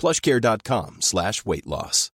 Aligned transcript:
plushcare.com 0.00 0.90
slash 1.00 1.44
weight 1.44 1.66
loss. 1.66 2.10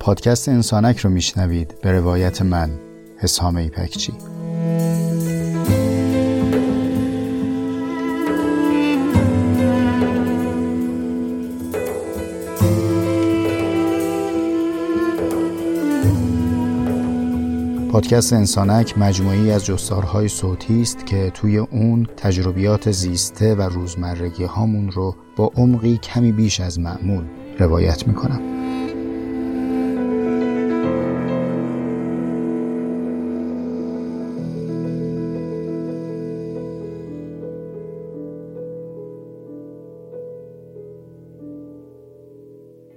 پادکست 0.00 0.48
انسانک 0.48 0.98
رو 0.98 1.10
میشنوید 1.10 1.80
به 1.80 1.92
روایت 1.92 2.42
من 2.42 2.70
حسام 3.18 3.56
ایپکچی 3.56 4.12
پادکست 17.98 18.32
انسانک 18.32 18.98
مجموعی 18.98 19.50
از 19.50 19.66
جستارهای 19.66 20.28
صوتی 20.28 20.82
است 20.82 21.06
که 21.06 21.30
توی 21.30 21.58
اون 21.58 22.06
تجربیات 22.16 22.90
زیسته 22.90 23.54
و 23.54 23.62
روزمرگی 23.62 24.44
هامون 24.44 24.90
رو 24.90 25.14
با 25.36 25.50
عمقی 25.56 25.96
کمی 25.96 26.32
بیش 26.32 26.60
از 26.60 26.78
معمول 26.80 27.24
روایت 27.58 28.08
می‌کنم. 28.08 28.40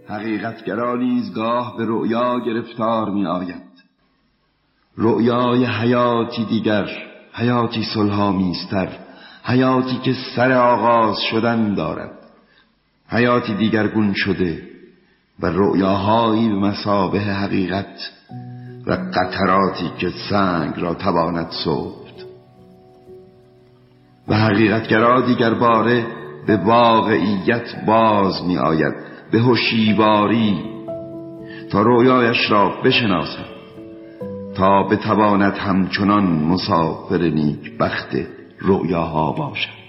حقیقتگرا 0.07 0.95
نیز 0.95 1.33
گاه 1.33 1.78
به 1.78 1.85
رؤیا 1.85 2.39
گرفتار 2.39 3.09
می 3.09 3.25
آید 3.25 3.70
رؤیای 4.97 5.66
حیاتی 5.66 6.46
دیگر 6.46 6.90
حیاتی 7.34 7.84
صلحآمیزتر 7.84 8.90
حیاتی 9.44 9.97
که 9.97 10.13
سر 10.35 10.52
آغاز 10.52 11.18
شدن 11.31 11.74
دارد. 11.74 12.12
حیاتی 13.07 13.53
دیگرگون 13.53 14.13
شده 14.13 14.63
و 15.40 15.46
رؤیاهایی 15.46 16.50
به 16.50 16.56
مسابه 16.56 17.19
حقیقت 17.19 18.12
و 18.88 18.91
قطراتی 18.91 19.91
که 19.97 20.09
سنگ 20.30 20.74
را 20.78 20.94
تواند 20.94 21.50
صفت 21.50 22.25
و 24.28 24.35
حقیقتگرا 24.35 25.22
دیگر 25.22 25.53
باره 25.53 26.06
به 26.47 26.57
واقعیت 26.57 27.85
باز 27.85 28.44
می 28.44 28.57
آید 28.57 28.94
به 29.31 29.40
هوشیواری 29.40 30.63
تا 31.72 31.81
رویایش 31.81 32.51
را 32.51 32.81
بشناسد. 32.84 33.50
تا 34.56 34.84
بتواند 34.84 35.53
همچنان 35.53 36.23
مسافر 36.23 37.17
نیک 37.17 37.78
بخت 37.78 38.16
رؤیاها 38.62 39.31
باشد. 39.31 39.81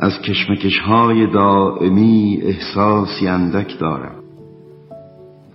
از 0.00 0.12
کشمکش 0.20 0.78
های 0.78 1.32
دائمی 1.32 2.40
احساسی 2.42 3.28
اندک 3.28 3.78
دارم. 3.78 4.14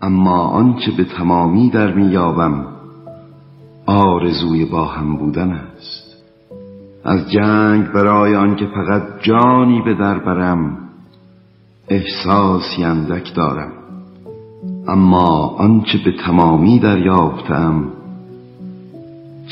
اما 0.02 0.48
آنچه 0.48 0.92
به 0.98 1.04
تمامی 1.04 1.70
در 1.70 1.94
میابم 1.94 2.68
آرزوی 3.86 4.66
با 4.66 4.86
هم 4.86 5.18
بودن 5.18 5.52
است. 5.52 6.12
از 7.04 7.32
جنگ 7.32 7.92
برای 7.92 8.36
آنکه 8.36 8.66
فقط 8.66 9.04
جانی 9.22 9.82
به 9.82 9.94
در 9.94 10.20
برم 10.20 10.78
احساسی 11.90 12.84
اندک 12.84 13.36
دارم. 13.36 13.81
اما 14.88 15.48
آنچه 15.48 15.98
به 16.06 16.12
تمامی 16.26 16.80
دریافتم 16.80 17.84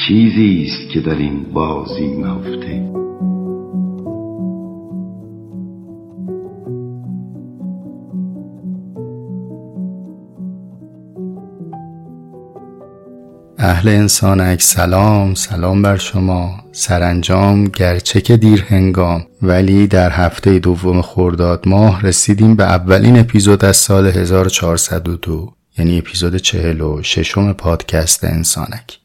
چیزی 0.07 0.65
است 0.67 0.91
که 0.91 0.99
در 1.01 1.15
این 1.15 1.45
بازی 1.53 2.07
نهفته. 2.07 3.08
اهل 13.61 13.87
انسانک 13.87 14.61
سلام 14.61 15.33
سلام 15.33 15.81
بر 15.81 15.97
شما. 15.97 16.63
سرانجام 16.71 17.63
گرچه 17.63 18.21
که 18.21 18.37
دیر 18.37 18.65
هنگام 18.67 19.25
ولی 19.41 19.87
در 19.87 20.09
هفته 20.09 20.59
دوم 20.59 21.01
خرداد 21.01 21.67
ماه 21.67 22.01
رسیدیم 22.01 22.55
به 22.55 22.63
اولین 22.63 23.19
اپیزود 23.19 23.65
از 23.65 23.77
سال 23.77 24.07
1402 24.07 25.53
یعنی 25.77 25.97
اپیزود 25.97 26.37
46 26.37 27.37
پادکست 27.37 28.23
انسانک. 28.23 28.99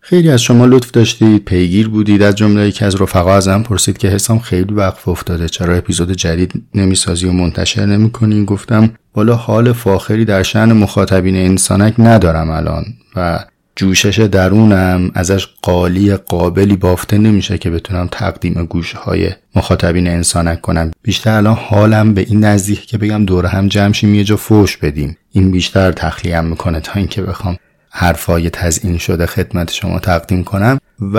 خیلی 0.00 0.30
از 0.30 0.42
شما 0.42 0.66
لطف 0.66 0.90
داشتید 0.90 1.44
پیگیر 1.44 1.88
بودید 1.88 2.22
از 2.22 2.34
جمله 2.34 2.68
یکی 2.68 2.84
از 2.84 3.02
رفقا 3.02 3.34
ازم 3.34 3.62
پرسید 3.62 3.98
که 3.98 4.08
حسام 4.08 4.38
خیلی 4.38 4.74
وقف 4.74 5.08
افتاده 5.08 5.48
چرا 5.48 5.74
اپیزود 5.74 6.12
جدید 6.12 6.62
نمی‌سازی 6.74 7.26
و 7.26 7.32
منتشر 7.32 7.86
نمی‌کنی؟ 7.86 8.44
گفتم 8.44 8.90
بالا 9.14 9.34
حال 9.34 9.72
فاخری 9.72 10.24
در 10.24 10.42
شعن 10.42 10.72
مخاطبین 10.72 11.36
انسانک 11.36 11.94
ندارم 11.98 12.50
الان 12.50 12.84
و 13.16 13.44
جوشش 13.76 14.18
درونم 14.18 15.10
ازش 15.14 15.48
قالی 15.62 16.16
قابلی 16.16 16.76
بافته 16.76 17.18
نمیشه 17.18 17.58
که 17.58 17.70
بتونم 17.70 18.08
تقدیم 18.12 18.64
گوش 18.64 18.92
های 18.92 19.30
مخاطبین 19.54 20.08
انسانک 20.08 20.60
کنم 20.60 20.90
بیشتر 21.02 21.36
الان 21.36 21.54
حالم 21.54 22.14
به 22.14 22.20
این 22.20 22.44
نزدیک 22.44 22.86
که 22.86 22.98
بگم 22.98 23.24
دور 23.24 23.46
هم 23.46 23.68
جمشیم 23.68 24.14
یه 24.14 24.24
جا 24.24 24.36
فوش 24.36 24.76
بدیم. 24.76 25.16
این 25.32 25.50
بیشتر 25.50 25.92
تخلیم 25.92 26.44
می‌کنه 26.44 26.80
تا 26.80 26.92
اینکه 26.94 27.22
بخوام 27.22 27.56
حرفای 27.90 28.50
تزیین 28.50 28.98
شده 28.98 29.26
خدمت 29.26 29.72
شما 29.72 29.98
تقدیم 29.98 30.44
کنم. 30.44 30.78
و 31.00 31.18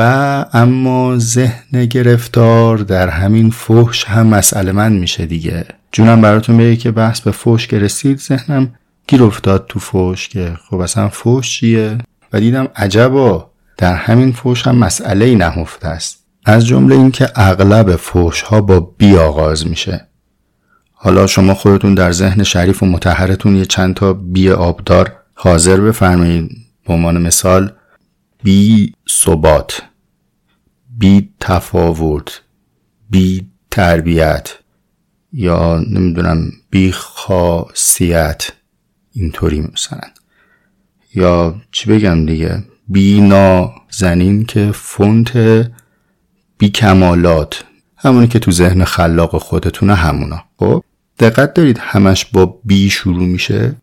اما 0.53 1.17
ذهن 1.17 1.85
گرفتار 1.85 2.77
در 2.77 3.09
همین 3.09 3.49
فحش 3.49 4.05
هم 4.05 4.27
مسئله 4.27 4.71
من 4.71 4.93
میشه 4.93 5.25
دیگه. 5.25 5.65
جونم 5.91 6.21
براتون 6.21 6.57
بگه 6.57 6.75
که 6.75 6.91
بحث 6.91 7.21
به 7.21 7.31
فحش 7.31 7.67
که 7.67 7.79
رسید 7.79 8.19
ذهنم 8.19 8.73
گیر 9.07 9.23
افتاد 9.23 9.65
تو 9.69 9.79
فحش 9.79 10.29
که 10.29 10.53
خب 10.69 10.79
اصلا 10.79 11.09
فحش 11.09 11.59
چیه؟ 11.59 11.97
و 12.33 12.39
دیدم 12.39 12.67
عجبا 12.75 13.51
در 13.77 13.95
همین 13.95 14.31
فوش 14.31 14.67
هم 14.67 14.75
مسئله 14.75 15.25
ای 15.25 15.35
نهفته 15.35 15.87
است. 15.87 16.25
از 16.45 16.67
جمله 16.67 16.95
اینکه 16.95 17.29
اغلب 17.35 17.95
فوش 17.95 18.41
ها 18.41 18.61
با 18.61 18.79
بی 18.79 19.17
آغاز 19.17 19.67
میشه. 19.67 20.07
حالا 20.91 21.27
شما 21.27 21.53
خودتون 21.53 21.95
در 21.95 22.11
ذهن 22.11 22.43
شریف 22.43 22.83
و 22.83 22.85
متحرتون 22.85 23.55
یه 23.55 23.65
چند 23.65 23.95
تا 23.95 24.13
بی 24.13 24.49
آبدار 24.49 25.15
حاضر 25.33 25.79
بفرمایید. 25.79 26.51
به 26.87 26.93
عنوان 26.93 27.21
مثال 27.21 27.71
بی 28.43 28.93
ثبات 29.09 29.81
بی 30.97 31.29
تفاوت 31.39 32.41
بی 33.09 33.47
تربیت 33.71 34.53
یا 35.33 35.79
نمی‌دونم 35.89 36.51
بی 36.69 36.91
خاصیت. 36.91 38.51
اینطوری 39.11 39.61
مثلا. 39.73 40.01
یا 41.15 41.55
چی 41.71 41.89
بگم 41.89 42.25
دیگه؟ 42.25 42.63
بی 42.87 43.21
نازنین 43.21 44.45
که 44.45 44.71
فونت 44.73 45.37
بی 46.57 46.69
کمالات 46.69 47.63
همونی 47.97 48.27
که 48.27 48.39
تو 48.39 48.51
ذهن 48.51 48.83
خلاق 48.83 49.37
خودتونه 49.37 49.95
همونا. 49.95 50.43
خب؟ 50.59 50.83
دقت 51.19 51.53
دارید 51.53 51.77
همش 51.81 52.25
با 52.25 52.59
بی 52.65 52.89
شروع 52.89 53.25
میشه؟ 53.25 53.75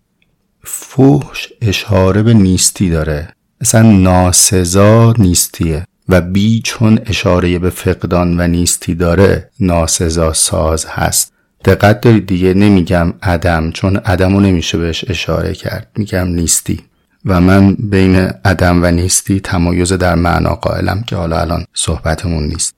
فحش 0.65 1.49
اشاره 1.62 2.23
به 2.23 2.35
نیستی 2.35 2.91
داره. 2.91 3.29
اصلا 3.61 3.83
ناسزا 3.83 5.12
نیستیه. 5.19 5.85
و 6.09 6.21
بی 6.21 6.61
چون 6.65 7.00
اشاره 7.06 7.59
به 7.59 7.71
فقدان 7.71 8.41
و 8.41 8.47
نیستی 8.47 8.94
داره 8.94 9.50
ناسزا 9.61 10.33
ساز 10.33 10.87
هست. 10.87 11.33
دقت 11.65 12.00
دارید 12.00 12.26
دیگه؟ 12.26 12.55
نمیگم 12.55 13.15
عدم 13.23 13.71
چون 13.71 13.97
عدم 13.97 14.35
رو 14.35 14.41
نمیشه 14.41 14.79
بهش 14.79 15.05
اشاره 15.09 15.55
کرد. 15.55 15.91
میگم 15.97 16.29
نیستی. 16.29 16.90
و 17.25 17.41
من 17.41 17.75
بین 17.75 18.17
عدم 18.45 18.83
و 18.83 18.91
نیستی 18.91 19.41
تمایز 19.41 19.93
در 19.93 20.15
معنا 20.15 20.55
قائلم 20.55 21.03
که 21.07 21.17
حالا 21.17 21.41
الان 21.41 21.65
صحبتمون 21.75 22.45
نیست. 22.45 22.75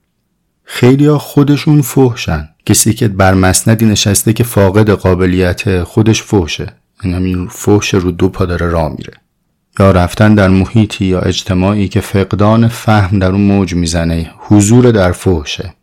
خیلی 0.63 1.05
ها 1.05 1.17
خودشون 1.17 1.81
فحشن. 1.81 2.49
کسی 2.65 2.93
که 2.93 3.07
بر 3.07 3.33
مسندی 3.33 3.85
نشسته 3.85 4.33
که 4.33 4.43
فاقد 4.43 4.89
قابلیت 4.89 5.83
خودش 5.83 6.23
فحشه. 6.23 6.73
این 7.03 7.13
همین 7.13 7.47
فحش 7.47 7.93
رو 7.93 8.11
دو 8.11 8.29
پا 8.29 8.45
داره 8.45 8.67
راه 8.67 8.89
میره. 8.97 9.13
یا 9.79 9.91
رفتن 9.91 10.35
در 10.35 10.47
محیطی 10.47 11.05
یا 11.05 11.19
اجتماعی 11.19 11.87
که 11.87 12.01
فقدان 12.01 12.67
فهم 12.67 13.19
در 13.19 13.31
اون 13.31 13.41
موج 13.41 13.75
می‌زنه. 13.75 14.31
حضور 14.39 14.91
در 14.91 15.11
فحشه. 15.11 15.73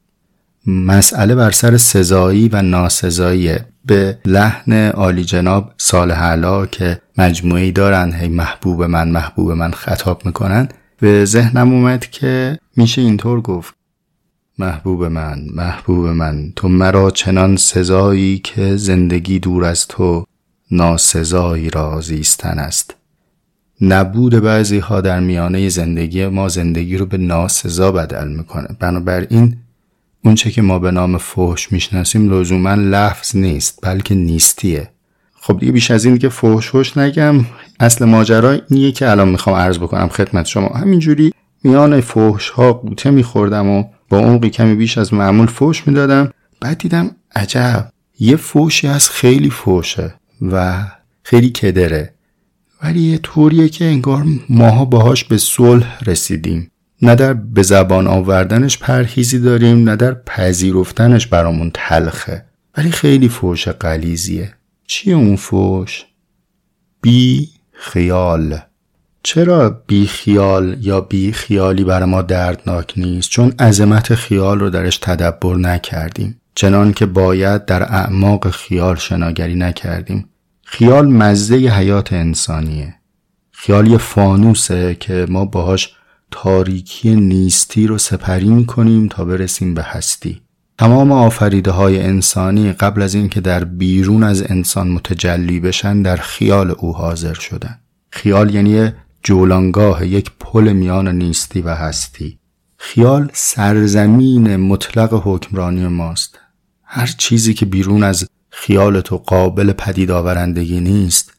مسئله 0.66 1.34
بر 1.34 1.50
سر 1.50 1.76
سزایی 1.76 2.48
و 2.48 2.62
ناسزایی. 2.62 3.54
به 3.84 4.18
لحن 4.24 4.72
عالی 4.88 5.24
جناب 5.24 5.72
صالح 5.78 6.22
علا 6.22 6.66
که 6.66 7.00
مجموعی 7.18 7.72
دارن 7.72 8.12
هی 8.12 8.28
محبوب 8.28 8.82
من 8.82 9.08
محبوب 9.08 9.52
من 9.52 9.70
خطاب 9.70 10.26
می‌کنن 10.26 10.68
به 11.00 11.24
ذهنم 11.24 11.72
اومد 11.72 12.06
که 12.06 12.58
میشه 12.76 13.02
اینطور 13.02 13.40
گفت. 13.40 13.74
محبوب 14.58 15.04
من 15.04 15.46
محبوب 15.54 16.06
من 16.06 16.52
تو 16.56 16.68
مرا 16.68 17.10
چنان 17.10 17.56
سزایی 17.56 18.38
که 18.38 18.76
زندگی 18.76 19.38
دور 19.38 19.64
از 19.64 19.88
تو 19.88 20.24
ناسزایی 20.70 21.70
را 21.70 22.00
زیستن 22.00 22.58
است. 22.58 22.94
نبود 23.80 24.34
بعضی 24.34 24.78
ها 24.78 25.00
در 25.00 25.20
میانه 25.20 25.68
زندگی 25.68 26.26
ما 26.26 26.48
زندگی 26.48 26.96
رو 26.96 27.06
به 27.06 27.18
ناسزا 27.18 27.92
بدل 27.92 28.28
می‌کنه. 28.28 28.68
بنابراین 28.78 29.56
اونچه 30.24 30.50
که 30.50 30.62
ما 30.62 30.78
به 30.78 30.90
نام 30.90 31.18
فحش 31.18 31.72
می‌شناسیم 31.72 32.32
لزوما 32.32 32.74
لفظ 32.74 33.36
نیست 33.36 33.78
بلکه 33.82 34.14
نیستیه. 34.14 34.90
خب 35.34 35.58
دیگه 35.58 35.72
بیش 35.72 35.90
از 35.90 36.04
این 36.04 36.18
که 36.18 36.28
فحش 36.28 36.96
نگم 36.96 37.44
اصل 37.80 38.04
ماجرا 38.04 38.58
اینیه 38.70 38.92
که 38.92 39.10
الان 39.10 39.28
می‌خوام 39.28 39.56
عرض 39.56 39.78
بکنم 39.78 40.08
خدمت 40.08 40.46
شما. 40.46 40.68
همینجوری 40.68 41.32
میان 41.64 42.00
فحش 42.00 42.48
ها 42.48 42.72
قوطه 42.72 43.10
میخوردم 43.10 43.68
و 43.68 43.84
با 44.08 44.18
عمقی 44.18 44.50
کمی 44.50 44.74
بیش 44.74 44.98
از 44.98 45.14
معمول 45.14 45.46
فحش 45.46 45.86
می‌دادم. 45.86 46.30
بعد 46.60 46.78
دیدم 46.78 47.10
عجب 47.34 47.92
یه 48.20 48.36
فوشی 48.36 48.88
از 48.88 49.10
خیلی 49.10 49.50
فوشه 49.50 50.14
و 50.42 50.86
خیلی 51.22 51.50
کدره. 51.50 52.14
ولی 52.82 53.00
یه 53.00 53.18
طوریه 53.18 53.68
که 53.68 53.84
انگار 53.84 54.24
ماها 54.48 54.84
باهاش 54.84 55.24
به 55.24 55.38
صلح 55.38 56.04
رسیدیم. 56.06 56.70
نه 57.02 57.14
در 57.14 57.32
به 57.32 57.62
زبان 57.62 58.06
آوردنش 58.06 58.78
پرهیزی 58.78 59.38
داریم 59.38 59.88
نه 59.88 59.96
در 59.96 60.14
پذیرفتنش 60.14 61.26
برامون 61.26 61.70
تلخه. 61.74 62.44
ولی 62.76 62.90
خیلی 62.90 63.28
فوش 63.28 63.68
قلیزیه 63.68 64.54
چیه 64.86 65.14
اون 65.14 65.36
فوش؟ 65.36 66.04
بی 67.02 67.48
خیال. 67.72 68.58
چرا 69.22 69.70
بی 69.86 70.06
خیال 70.06 70.76
یا 70.80 71.00
بی 71.00 71.32
خیالی 71.32 71.84
برای 71.84 72.08
ما 72.08 72.22
دردناک 72.22 72.92
نیست؟ 72.96 73.30
چون 73.30 73.52
عظمت 73.58 74.14
خیال 74.14 74.60
رو 74.60 74.70
درش 74.70 74.96
تدبر 74.96 75.56
نکردیم. 75.56 76.40
چنان 76.54 76.92
که 76.92 77.06
باید 77.06 77.64
در 77.64 77.82
اعماق 77.82 78.50
خیال 78.50 78.96
شناگری 78.96 79.54
نکردیم. 79.54 80.28
خیال 80.64 81.08
مزه 81.08 81.56
حیات 81.56 82.12
انسانیه. 82.12 82.94
خیال 83.52 83.86
یه 83.86 83.98
فانوسه 83.98 84.94
که 84.94 85.26
ما 85.28 85.44
باهاش 85.44 85.94
تاریکی 86.30 87.14
نیستی 87.16 87.86
رو 87.86 87.98
سپری 87.98 88.48
می‌کنیم 88.48 89.08
تا 89.08 89.24
برسیم 89.24 89.74
به 89.74 89.82
هستی. 89.82 90.40
تمام 90.78 91.12
آفریده 91.12 91.70
های 91.70 92.00
انسانی 92.02 92.72
قبل 92.72 93.02
از 93.02 93.14
اینکه 93.14 93.40
در 93.40 93.64
بیرون 93.64 94.22
از 94.22 94.50
انسان 94.50 94.88
متجلی 94.88 95.60
بشن 95.60 96.02
در 96.02 96.16
خیال 96.16 96.70
او 96.78 96.92
حاضر 96.92 97.34
شدن. 97.34 97.78
خیال 98.10 98.54
یعنی 98.54 98.92
جولانگاه 99.22 100.06
یک 100.06 100.30
پل 100.40 100.72
میان 100.72 101.08
نیستی 101.08 101.60
و 101.62 101.74
هستی. 101.74 102.38
خیال 102.76 103.30
سرزمین 103.32 104.56
مطلق 104.56 105.22
حکمرانی 105.24 105.86
ماست. 105.86 106.38
هر 106.84 107.06
چیزی 107.06 107.54
که 107.54 107.66
بیرون 107.66 108.02
از 108.02 108.28
خیال 108.50 109.00
تو 109.00 109.16
قابل 109.16 109.72
پدید 109.72 110.10
آورندگی 110.10 110.80
نیست 110.80 111.32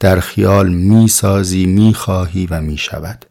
در 0.00 0.20
خیال 0.20 0.68
می‌سازی 0.68 1.66
می‌خواهی 1.66 2.46
و 2.46 2.60
می‌شود. 2.60 3.26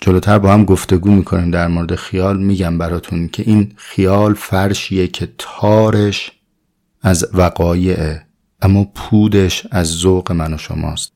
جلوتر 0.00 0.38
با 0.38 0.52
هم 0.52 0.64
گفتگو 0.64 1.10
می‌کنیم 1.10 1.50
در 1.50 1.68
مورد 1.68 1.94
خیال 1.94 2.42
میگم 2.42 2.78
براتون 2.78 3.28
که 3.28 3.42
این 3.46 3.72
خیال 3.76 4.34
فرشیه 4.34 5.06
که 5.06 5.28
تارش 5.38 6.32
از 7.02 7.28
وقایعه 7.34 8.22
اما 8.62 8.84
پودش 8.94 9.66
از 9.70 9.86
ذوق 9.86 10.32
من 10.32 10.54
و 10.54 10.58
شماست. 10.58 11.12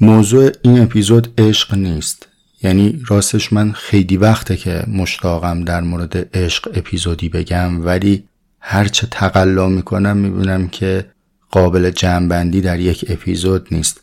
موضوع 0.00 0.50
این 0.62 0.80
اپیزود 0.80 1.28
عشق 1.38 1.74
نیست. 1.74 2.26
یعنی 2.62 3.02
راستش 3.08 3.52
من 3.52 3.72
خیلی 3.72 4.16
وقته 4.16 4.56
که 4.56 4.84
مشتاقم 4.88 5.64
در 5.64 5.80
مورد 5.80 6.36
عشق 6.36 6.70
اپیزودی 6.74 7.28
بگم 7.28 7.86
ولی 7.86 8.24
هرچه 8.60 9.06
تقلا 9.10 9.68
می‌کنم 9.68 10.16
می‌بینم 10.16 10.68
که 10.68 11.10
قابل 11.50 11.90
جمعبندی 11.90 12.60
در 12.60 12.80
یک 12.80 13.04
اپیزود 13.08 13.68
نیست. 13.70 14.00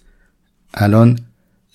الان 0.74 1.20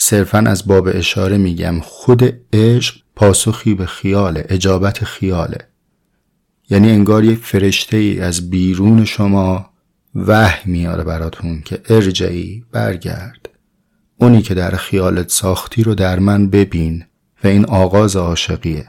صرفا 0.02 0.38
از 0.38 0.66
باب 0.66 0.88
اشاره 0.92 1.38
میگم 1.38 1.80
خود 1.80 2.40
عشق 2.52 2.94
پاسخی 3.16 3.74
به 3.74 3.86
خیاله 3.86 4.46
اجابت 4.48 5.04
خیاله. 5.04 5.58
یعنی 6.70 6.90
انگار 6.90 7.24
یک 7.24 7.38
فرشته 7.38 7.96
ای 7.96 8.20
از 8.20 8.50
بیرون 8.50 9.04
شما 9.04 9.70
وحی 10.14 10.72
میاره 10.72 11.04
براتون 11.04 11.60
که 11.60 11.80
ارجعی 11.88 12.64
برگرد. 12.72 13.48
اونی 14.16 14.42
که 14.42 14.54
در 14.54 14.70
خیالت 14.70 15.30
ساختی 15.30 15.82
رو 15.82 15.94
در 15.94 16.18
من 16.18 16.50
ببین 16.50 17.04
و 17.44 17.46
این 17.46 17.64
آغاز 17.64 18.16
عاشقیه. 18.16 18.88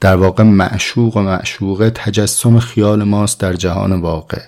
در 0.00 0.16
واقع 0.16 0.44
معشوق 0.44 1.16
و 1.16 1.22
معشوقه 1.22 1.90
تجسم 1.90 2.58
خیال 2.58 3.04
ماست 3.04 3.40
در 3.40 3.52
جهان 3.52 3.92
واقع. 3.92 4.42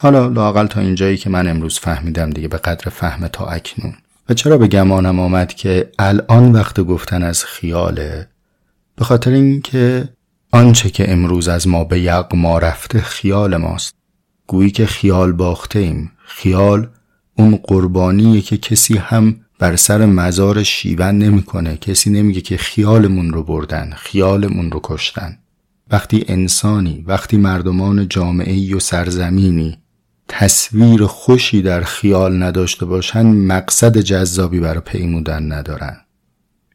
حالا 0.00 0.28
لاقل 0.28 0.66
تا 0.66 0.80
اینجایی 0.80 1.16
که 1.16 1.30
من 1.30 1.48
امروز 1.48 1.78
فهمیدم 1.78 2.30
دیگه 2.30 2.48
به 2.48 2.58
قدر 2.58 2.90
فهم 2.90 3.28
تا 3.28 3.46
اکنون. 3.46 3.94
و 4.28 4.34
چرا 4.34 4.58
به 4.58 4.68
گمانم 4.68 5.20
آمد 5.20 5.54
که 5.54 5.90
الان 5.98 6.52
وقت 6.52 6.80
گفتن 6.80 7.22
از 7.22 7.44
خیاله؟ 7.44 8.28
به 8.96 9.04
خاطر 9.04 9.30
اینکه 9.30 10.08
آنچه 10.52 10.90
که 10.90 11.12
امروز 11.12 11.48
از 11.48 11.68
ما 11.68 11.84
به 11.84 12.00
یغما 12.00 12.58
رفته 12.58 13.00
خیال 13.00 13.56
ماست. 13.56 13.94
گویی 14.46 14.70
که 14.70 14.86
خیال 14.86 15.32
باخته 15.32 15.78
ایم 15.78 16.12
خیال 16.26 16.88
اون 17.38 17.60
قربانیه 17.62 18.40
که 18.40 18.56
کسی 18.56 18.96
هم 18.96 19.36
بر 19.58 19.76
سر 19.76 20.06
مزار 20.06 20.62
شیون 20.62 21.18
نمی‌کنه. 21.18 21.76
کسی 21.76 22.10
نمیگه 22.10 22.40
که 22.40 22.56
خیالمون 22.56 23.32
رو 23.32 23.42
بردن 23.42 23.92
خیالمون 23.96 24.70
رو 24.70 24.80
کشتن. 24.82 25.38
وقتی 25.90 26.24
انسانی 26.28 27.04
وقتی 27.06 27.36
مردمان 27.36 28.08
جامعه 28.08 28.76
و 28.76 28.80
سرزمینی 28.80 29.78
تصویر 30.28 31.06
خوشی 31.06 31.62
در 31.62 31.80
خیال 31.80 32.42
نداشته 32.42 32.86
باشن 32.86 33.26
مقصد 33.26 33.98
جذابی 33.98 34.60
برای 34.60 34.80
پیمودن 34.80 35.52
ندارن 35.52 35.96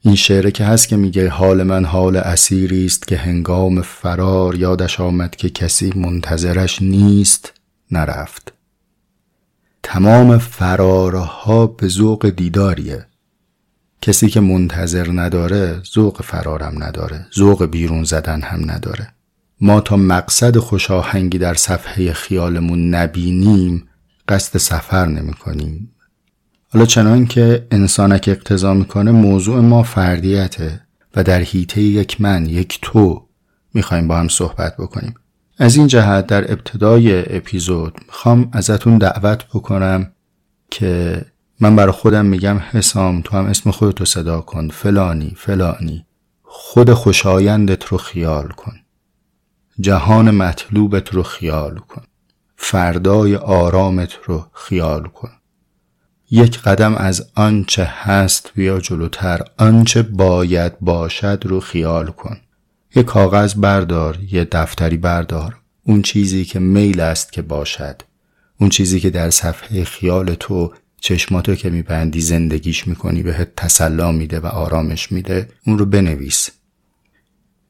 این 0.05 0.15
شعره 0.15 0.51
که 0.51 0.65
هست 0.65 0.87
که 0.87 0.95
میگه 0.95 1.29
حال 1.29 1.63
من 1.63 1.85
حال 1.85 2.17
اسیری 2.17 2.85
است 2.85 3.07
که 3.07 3.17
هنگام 3.17 3.81
فرار 3.81 4.55
یادش 4.55 4.99
آمد 4.99 5.35
که 5.35 5.49
کسی 5.49 5.93
منتظرش 5.95 6.81
نیست 6.81 7.53
نرفت. 7.91 8.53
تمام 9.83 10.37
فرارها 10.37 11.67
به 11.67 11.87
ذوق 11.87 12.29
دیداریه. 12.29 13.05
کسی 14.01 14.29
که 14.29 14.39
منتظر 14.39 15.11
نداره 15.11 15.81
ذوق 15.93 16.21
فرارم 16.21 16.83
نداره 16.83 17.25
ذوق 17.35 17.65
بیرون 17.65 18.03
زدن 18.03 18.41
هم 18.41 18.71
نداره. 18.71 19.13
ما 19.65 19.81
تا 19.81 19.97
مقصد 19.97 20.57
خوشاهنگی 20.57 21.37
در 21.37 21.53
صفحه 21.53 22.13
خیالمون 22.13 22.95
نبینیم 22.95 23.87
قصد 24.27 24.57
سفر 24.57 25.05
نمی 25.05 25.33
کنیم 25.33 25.91
حالا 26.73 26.85
چنان 26.85 27.25
که 27.25 27.67
انسانک 27.71 28.25
اقتضا 28.27 28.73
می‌کنه 28.73 29.11
موضوع 29.11 29.59
ما 29.59 29.83
فردیته 29.83 30.81
و 31.15 31.23
در 31.23 31.39
حیطه 31.41 31.81
یک 31.81 32.21
من 32.21 32.45
یک 32.45 32.79
تو 32.81 33.27
می‌خوایم 33.73 34.07
با 34.07 34.17
هم 34.17 34.27
صحبت 34.27 34.77
بکنیم. 34.77 35.13
از 35.57 35.75
این 35.75 35.87
جهت 35.87 36.27
در 36.27 36.51
ابتدای 36.51 37.35
اپیزود 37.37 37.97
می‌خوام 38.07 38.49
ازتون 38.53 38.97
دعوت 38.97 39.45
بکنم 39.53 40.11
که 40.71 41.21
من 41.59 41.75
برای 41.75 41.91
خودم 41.91 42.25
میگم 42.25 42.57
حسام 42.57 43.21
تو 43.21 43.37
هم 43.37 43.45
اسم 43.45 43.71
خودتو 43.71 44.05
صدا 44.05 44.41
کن. 44.41 44.69
فلانی 44.69 45.33
فلانی. 45.37 46.05
خود 46.43 46.93
خوشایندت 46.93 47.85
رو 47.85 47.97
خیال 47.97 48.47
کن. 48.47 48.73
جهان 49.79 50.31
مطلوبت 50.31 51.13
رو 51.13 51.23
خیال 51.23 51.77
کن. 51.77 52.03
فردای 52.57 53.35
آرامت 53.35 54.13
رو 54.25 54.45
خیال 54.53 55.03
کن. 55.03 55.31
یک 56.31 56.59
قدم 56.59 56.95
از 56.95 57.29
آنچه 57.35 57.83
هست 57.83 58.51
بیا 58.55 58.79
جلوتر 58.79 59.41
آنچه 59.57 60.01
باید 60.01 60.79
باشد 60.79 61.43
رو 61.45 61.59
خیال 61.59 62.07
کن. 62.07 62.37
یه 62.95 63.03
کاغذ 63.03 63.53
بردار 63.53 64.19
یه 64.31 64.47
دفتری 64.51 64.97
بردار. 64.97 65.57
اون 65.83 66.01
چیزی 66.01 66.45
که 66.45 66.59
میل 66.59 66.99
است 66.99 67.31
که 67.31 67.41
باشد. 67.41 68.01
اون 68.59 68.69
چیزی 68.69 68.99
که 68.99 69.09
در 69.09 69.29
صفحه 69.29 69.83
خیال 69.83 70.33
تو 70.33 70.73
چشماتو 71.01 71.55
که 71.55 71.69
میبندی 71.69 72.21
زندگیش 72.21 72.87
می‌کنی 72.87 73.23
بهت 73.23 73.55
تسلا 73.55 74.11
میده 74.11 74.39
و 74.39 74.45
آرامش 74.45 75.11
میده 75.11 75.49
اون 75.65 75.77
رو 75.77 75.85
بنویس. 75.85 76.49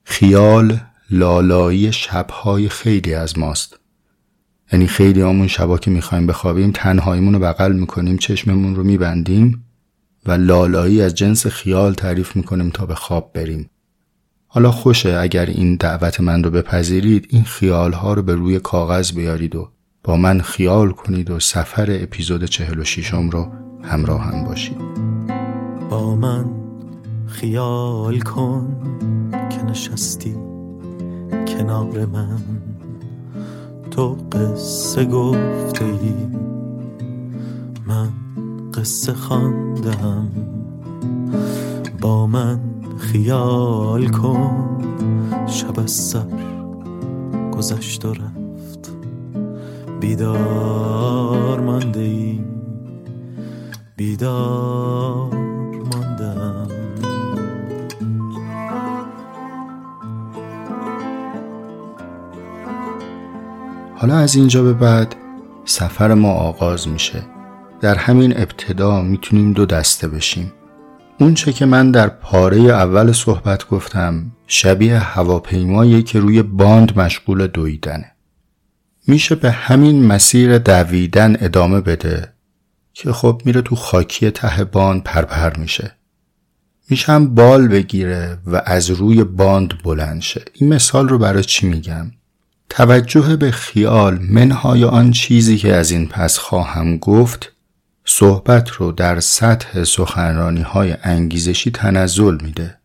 خیال 0.04 0.80
لالایی 1.10 1.92
شبهای 1.92 2.70
خیلی 2.70 3.14
از 3.14 3.38
ماست. 3.40 3.80
یعنی 4.74 4.88
خیلی 4.88 5.22
همون 5.22 5.48
شبا 5.48 5.78
که 5.78 5.92
می‌خوایم 5.92 6.28
بخوابیم 6.28 6.72
تنهاییمون 6.72 7.34
رو 7.34 7.40
بغل 7.40 7.72
می‌کنیم 7.72 8.18
چشممون 8.18 8.76
رو 8.76 8.84
میبندیم 8.84 9.66
و 10.26 10.32
لالایی 10.32 11.02
از 11.02 11.16
جنس 11.16 11.48
خیال 11.48 11.94
تعریف 11.94 12.36
می‌کنیم 12.36 12.70
تا 12.70 12.86
به 12.86 12.96
خواب 12.96 13.32
بریم. 13.34 13.70
حالا 14.48 14.72
خوشه 14.72 15.18
اگر 15.22 15.46
این 15.46 15.76
دعوت 15.76 16.22
من 16.22 16.44
رو 16.44 16.52
بپذیرید 16.52 17.28
این 17.30 17.44
خیال 17.44 17.94
ها 17.94 18.14
رو 18.14 18.22
به 18.22 18.36
روی 18.36 18.60
کاغذ 18.60 19.12
بیارید 19.12 19.56
و 19.56 19.70
با 20.04 20.18
من 20.18 20.42
خیال 20.42 20.92
کنید 20.92 21.30
و 21.30 21.40
سفر 21.40 21.88
اپیزود 21.90 22.46
چهل 22.46 22.80
و 22.80 22.84
شیشم 22.84 23.30
رو 23.30 23.52
همراه 23.84 24.22
هم 24.22 24.44
باشید. 24.44 24.78
با 25.90 26.16
من 26.16 26.46
خیال 27.28 28.20
کن 28.20 28.78
که 29.50 29.64
نشستی. 29.64 30.53
کنار 31.48 32.06
من. 32.06 32.42
تو 33.92 34.18
قصه 34.32 35.06
گفته 35.06 35.86
من 37.88 38.10
قصه 38.74 39.14
خواندم. 39.14 40.28
با 42.02 42.28
من 42.28 42.60
خیال 42.98 44.08
کن 44.08 44.78
شب 45.48 45.80
از 45.80 45.92
سر 45.92 46.26
گذشت 47.52 48.06
و 48.06 48.14
رفت. 48.14 48.92
بیدار 50.00 51.60
مانده 51.60 52.00
ای 52.00 52.40
بیدار 53.96 55.43
حالا 64.04 64.18
از 64.18 64.36
اینجا 64.36 64.64
به 64.64 64.74
بعد 64.74 65.16
سفر 65.66 66.14
ما 66.14 66.34
آغاز 66.34 66.88
میشه. 66.88 67.24
در 67.82 67.96
همین 67.96 68.38
ابتدا 68.38 69.02
می‌تونیم 69.02 69.54
دو 69.54 69.66
دسته 69.66 70.08
بشیم. 70.08 70.54
اونچه 71.20 71.54
که 71.54 71.66
من 71.66 71.92
در 71.92 72.08
پاره 72.08 72.58
اول 72.58 73.12
صحبت 73.12 73.68
گفتم 73.68 74.32
شبیه 74.48 75.00
هواپیمایی 75.00 76.04
که 76.04 76.20
روی 76.20 76.42
باند 76.42 77.00
مشغول 77.00 77.48
دویدنه. 77.48 78.12
میشه 79.08 79.36
به 79.36 79.52
همین 79.52 80.06
مسیر 80.06 80.58
دویدن 80.58 81.38
ادامه 81.40 81.82
بده 81.82 82.34
که 82.94 83.12
خب 83.12 83.42
میره 83.46 83.62
تو 83.62 83.76
خاکی 83.76 84.32
ته 84.32 84.64
باند 84.64 85.04
پرپر 85.04 85.58
میشه. 85.58 85.96
میشه 86.90 87.12
هم 87.12 87.36
بال 87.36 87.68
بگیره 87.68 88.38
و 88.46 88.62
از 88.66 88.90
روی 88.90 89.24
باند 89.24 89.84
بلند 89.84 90.22
شه. 90.22 90.42
این 90.54 90.74
مثال 90.74 91.10
رو 91.10 91.18
برای 91.18 91.44
چی 91.44 91.68
میگم؟ 91.68 92.12
توجه 92.76 93.36
به 93.36 93.52
خیال 93.52 94.20
منهای 94.30 94.84
آن 94.84 95.12
چیزی 95.12 95.58
که 95.58 95.74
از 95.74 95.92
این 95.92 96.08
پس 96.08 96.38
خواهم 96.38 96.98
گفت 96.98 97.52
صحبت 98.06 98.70
رو 98.70 98.92
در 98.92 99.20
سطح 99.20 99.84
سخنرانی 99.84 100.62
های 100.62 100.96
انگیزشی 101.04 101.72
تنزل 101.72 102.38
میده. 102.42 102.78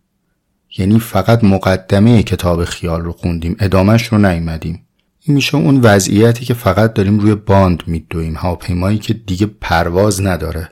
یعنی 0.78 1.00
فقط 1.00 1.44
مقدمه 1.44 2.22
کتاب 2.22 2.64
خیال 2.64 3.00
رو 3.00 3.12
خوندیم 3.12 3.56
ادامش 3.60 4.06
رو 4.06 4.18
نیمدیم 4.18 4.86
این 5.20 5.36
میشه 5.36 5.56
اون 5.56 5.80
وضعیتی 5.80 6.44
که 6.44 6.54
فقط 6.54 6.94
داریم 6.94 7.18
روی 7.18 7.34
باند 7.34 7.82
میدویم 7.86 8.36
هواپیمایی 8.36 8.98
که 8.98 9.14
دیگه 9.14 9.46
پرواز 9.46 10.22
نداره. 10.22 10.68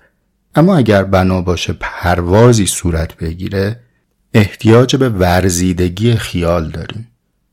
اما 0.55 0.77
اگر 0.77 1.05
بنا 1.05 1.43
باشه 1.43 1.73
پروازی 1.81 2.67
صورت 2.67 3.17
بگیره 3.17 3.81
احتیاج 4.35 4.97
به 4.97 5.09
ورزیدگی 5.09 6.17
خیال 6.17 6.71
داریم. 6.71 7.09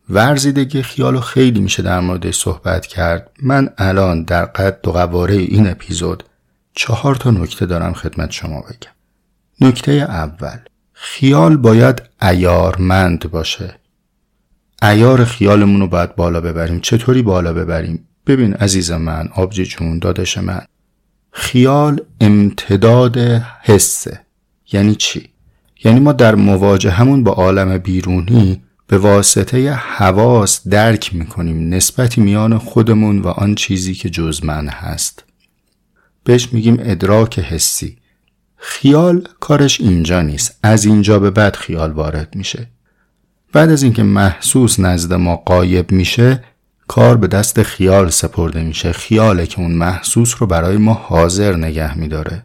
ورزیدگی 0.10 0.82
خیال 0.82 1.20
خیلی 1.20 1.60
میشه 1.60 1.84
در 1.84 2.00
مورد 2.00 2.32
صحبت 2.32 2.86
کرد. 2.88 3.32
من 3.42 3.70
الان 3.78 4.24
در 4.24 4.46
قد 4.46 4.88
و 4.88 4.92
قواره 4.92 5.36
این 5.36 5.68
اپیزود 5.68 6.24
چهار 6.76 7.16
تا 7.16 7.32
نکته 7.32 7.66
دارم 7.66 7.94
خدمت 7.94 8.32
شما 8.32 8.62
بگم. 8.62 8.92
نکته 9.62 9.92
اول 9.92 10.58
خیال 10.94 11.58
باید 11.58 12.02
ایارمند 12.22 13.32
باشه. 13.32 13.76
ایار 14.82 15.26
خیالمون 15.26 15.82
رو 15.82 15.88
باید 15.88 16.16
بالا 16.16 16.42
ببریم. 16.42 16.80
چطوری 16.80 17.22
بالا 17.22 17.54
ببریم؟ 17.54 18.08
ببین 18.28 18.54
عزیز 18.54 18.92
من 18.92 19.30
آبجی 19.36 19.66
جون 19.66 20.00
دادش 20.00 20.38
من. 20.38 20.62
خیال 21.32 22.02
امتداد 22.22 23.18
حسه. 23.62 24.20
یعنی 24.74 24.96
چی؟ 24.96 25.30
یعنی 25.84 26.00
ما 26.00 26.12
در 26.12 26.36
مواجهمون 26.36 27.24
با 27.24 27.32
عالم 27.32 27.78
بیرونی 27.78 28.63
به 28.88 28.98
واسطه 28.98 29.72
حواس 29.72 30.68
درک 30.68 31.16
می‌کنیم 31.16 31.74
نسبتی 31.74 32.22
میان 32.22 32.58
خودمون 32.58 33.20
و 33.20 33.28
آن 33.28 33.56
چیزی 33.56 33.94
که 33.94 34.10
جز 34.10 34.46
من 34.46 34.68
هست. 34.68 35.24
بهش 36.24 36.54
میگیم 36.54 36.78
ادراک 36.80 37.40
حسی. 37.40 37.98
خیال 38.56 39.28
کارش 39.40 39.82
اینجا 39.82 40.22
نیست. 40.22 40.60
از 40.64 40.86
اینجا 40.86 41.20
به 41.20 41.32
بعد 41.32 41.56
خیال 41.56 41.92
وارد 41.92 42.36
میشه. 42.36 42.68
بعد 43.54 43.70
از 43.70 43.84
اینکه 43.84 44.04
محسوس 44.04 44.80
نزد 44.80 45.14
ما 45.14 45.36
قایب 45.36 45.92
میشه 45.92 46.44
کار 46.88 47.18
به 47.18 47.28
دست 47.28 47.64
خیال 47.64 48.10
سپرده 48.10 48.64
میشه. 48.64 48.92
خیاله 48.92 49.48
که 49.48 49.60
اون 49.60 49.72
محسوس 49.72 50.36
رو 50.40 50.48
برای 50.48 50.78
ما 50.78 50.94
حاضر 50.94 51.56
نگه 51.56 51.98
میداره. 51.98 52.44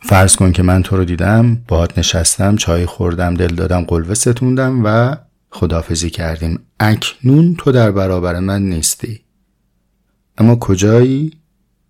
فرض 0.00 0.36
کن 0.36 0.52
که 0.52 0.62
من 0.62 0.82
تو 0.82 0.96
رو 0.96 1.04
دیدم 1.04 1.54
باهات 1.68 1.98
نشستم 1.98 2.56
چای 2.56 2.86
خوردم 2.86 3.34
دل 3.34 3.54
دادم 3.54 3.80
قلوه 3.80 4.14
ستوندم 4.14 4.80
و 4.84 5.16
خدافزی 5.54 6.10
کردیم. 6.10 6.60
اکنون 6.80 7.54
تو 7.58 7.72
در 7.72 7.90
برابر 7.90 8.40
من 8.40 8.62
نیستی. 8.62 9.20
اما 10.38 10.56
کجایی؟ 10.56 11.32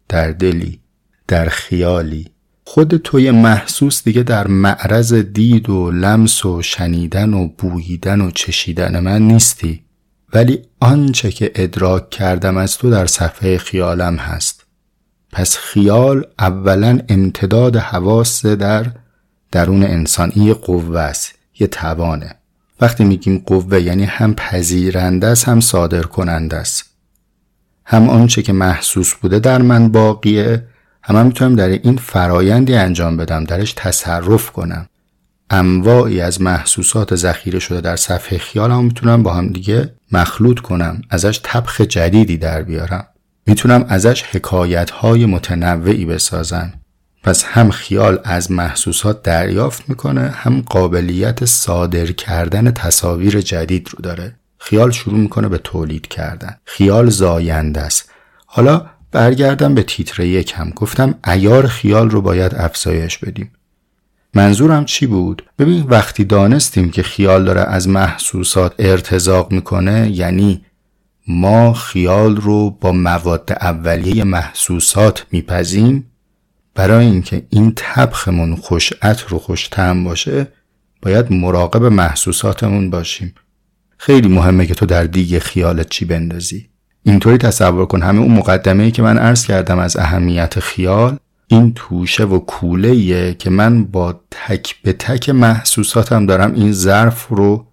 در 0.09 0.31
دلی 0.31 0.81
در 1.29 1.49
خیالی. 1.49 2.31
خود 2.65 2.97
توی 2.97 3.31
محسوس 3.31 4.05
دیگه 4.05 4.23
در 4.23 4.47
معرض 4.47 5.13
دید 5.15 5.71
و 5.71 5.91
لمس 5.91 6.47
و 6.47 6.63
شنیدن 6.63 7.35
و 7.35 7.49
بوییدن 7.59 8.21
و 8.21 8.31
چشیدن 8.31 9.01
من 9.01 9.23
نیستی. 9.23 9.85
ولی 10.33 10.63
آنچه 10.81 11.31
که 11.33 11.53
ادراک 11.55 12.11
کردم 12.11 12.57
از 12.57 12.79
تو 12.79 12.91
در 12.91 13.07
صفحه 13.07 13.59
خیالم 13.59 14.17
هست. 14.17 14.67
پس 15.33 15.57
خیال 15.57 16.27
اولا 16.39 16.99
امتداد 17.09 17.77
حواس 17.77 18.47
در 18.47 18.87
درون 19.53 19.83
انسان 19.83 20.33
یه 20.37 20.55
قوه 20.55 20.99
است. 20.99 21.35
یه 21.61 21.67
توانه. 21.67 22.44
وقتی 22.81 23.05
میگیم 23.05 23.43
قوه 23.47 23.81
یعنی 23.81 24.05
هم 24.05 24.35
پذیرنده 24.35 25.27
است 25.27 25.49
هم 25.49 25.61
صادر 25.61 26.03
کننده 26.03 26.57
است. 26.57 26.85
هم 27.85 28.09
آنچه 28.09 28.43
که 28.43 28.53
محسوس 28.53 29.15
بوده 29.15 29.39
در 29.39 29.63
من 29.63 29.89
باقیه. 29.89 30.67
هم, 31.03 31.17
هم 31.17 31.27
می‌تونم 31.27 31.57
در 31.57 31.69
این 31.69 31.97
فرایندی 31.97 32.75
انجام 32.75 33.17
بدم 33.17 33.45
درش 33.45 33.73
تصرف 33.77 34.51
کنم. 34.51 34.87
انواعی 35.51 36.21
از 36.21 36.43
محسوسات 36.43 37.15
ذخیره 37.15 37.59
شده 37.59 37.81
در 37.81 37.97
صفحه 37.97 38.39
خیالم 38.39 38.85
می‌تونم 38.85 39.23
با 39.23 39.35
هم 39.35 39.49
دیگه 39.49 39.95
مخلوط 40.13 40.61
کنم 40.61 41.03
ازش 41.11 41.41
طبخ 41.43 41.81
جدیدی 41.81 42.37
در 42.37 42.63
بیارم. 42.63 43.07
می‌تونم 43.47 43.85
ازش 43.89 44.23
حکایت 44.23 44.91
های 44.91 45.27
متنوعی 45.27 46.05
بسازم. 46.05 46.73
پس 47.25 47.45
هم 47.45 47.71
خیال 47.71 48.19
از 48.25 48.51
محسوسات 48.53 49.23
دریافت 49.23 49.89
می‌کنه 49.89 50.31
هم 50.31 50.61
قابلیت 50.61 51.45
صادر 51.45 52.07
کردن 52.07 52.71
تصاویر 52.71 53.41
جدید 53.41 53.89
رو 53.89 53.99
داره. 54.03 54.35
خیال 54.59 54.91
شروع 54.91 55.19
می‌کنه 55.19 55.49
به 55.49 55.59
تولید 55.59 56.09
کردن. 56.09 56.57
خیال 56.65 57.11
زاینده 57.11 57.81
است. 57.81 58.11
حالا 58.47 58.87
برگردم 59.13 59.75
به 59.75 59.83
تیتر 59.83 60.23
یکم. 60.23 60.71
گفتم 60.71 61.15
ایار 61.27 61.67
خیال 61.67 62.11
رو 62.11 62.23
باید 62.23 62.55
افزایش 62.55 63.19
بدیم. 63.19 63.53
منظورم 64.35 64.85
چی 64.85 65.07
بود؟ 65.07 65.43
ببین 65.59 65.83
وقتی 65.83 66.25
دانستیم 66.25 66.91
که 66.91 67.03
خیال 67.03 67.45
داره 67.45 67.61
از 67.61 67.89
محسوسات 67.89 68.75
ارتزاق 68.79 69.53
می‌کنه 69.53 70.11
یعنی 70.11 70.65
ما 71.29 71.73
خیال 71.73 72.37
رو 72.37 72.71
با 72.71 72.93
مواد 72.93 73.53
اولیه 73.61 74.25
محسوسات 74.25 75.27
میپزیم 75.31 76.11
برای 76.75 77.07
اینکه 77.07 77.47
این 77.51 77.73
تبخمون 77.77 78.53
و 78.53 78.57
خوش 79.39 79.69
تم 79.71 80.05
باشه 80.05 80.49
باید 81.03 81.33
مراقب 81.33 81.85
محسوساتمون 81.85 82.91
باشیم. 82.91 83.35
خیلی 83.99 84.29
مهمه 84.29 84.67
که 84.67 84.75
تو 84.75 84.87
در 84.87 85.05
دیگه 85.05 85.41
خیالت 85.41 85.89
چی 85.89 86.05
بندازی. 86.05 86.69
اینطوری 87.03 87.39
تصور 87.39 87.87
کن 87.87 88.03
همه 88.03 88.21
اون 88.21 88.33
مقدمه 88.33 88.83
ای 88.83 88.91
که 88.91 89.03
من 89.03 89.19
عرض 89.19 89.47
کردم 89.47 89.79
از 89.79 89.97
اهمیت 89.97 90.61
خیال 90.61 91.17
این 91.47 91.73
توشه 91.75 92.25
و 92.25 92.39
کوله 92.39 93.35
که 93.35 93.51
من 93.51 93.85
با 93.85 94.21
تک 94.31 94.83
به 94.83 94.93
تک 94.93 95.31
محسوساتم 95.31 96.27
دارم 96.27 96.55
این 96.55 96.73
ظرف 96.73 97.29
رو 97.29 97.67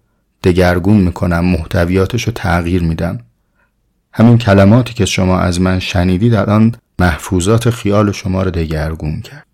دگرگون 0.44 0.96
می‌کنم 0.96 1.44
محتویاتش 1.44 2.22
رو 2.22 2.32
تغییر 2.32 2.82
میدم. 2.82 3.18
همین 4.12 4.38
کلماتی 4.38 4.94
که 4.94 5.04
شما 5.04 5.38
از 5.38 5.60
من 5.60 5.78
شنیدید 5.78 6.34
الان 6.34 6.74
محفوظات 7.02 7.70
خیال 7.70 8.12
شما 8.12 8.42
رو 8.42 8.50
دگرگون 8.50 9.20
کرد. 9.20 9.46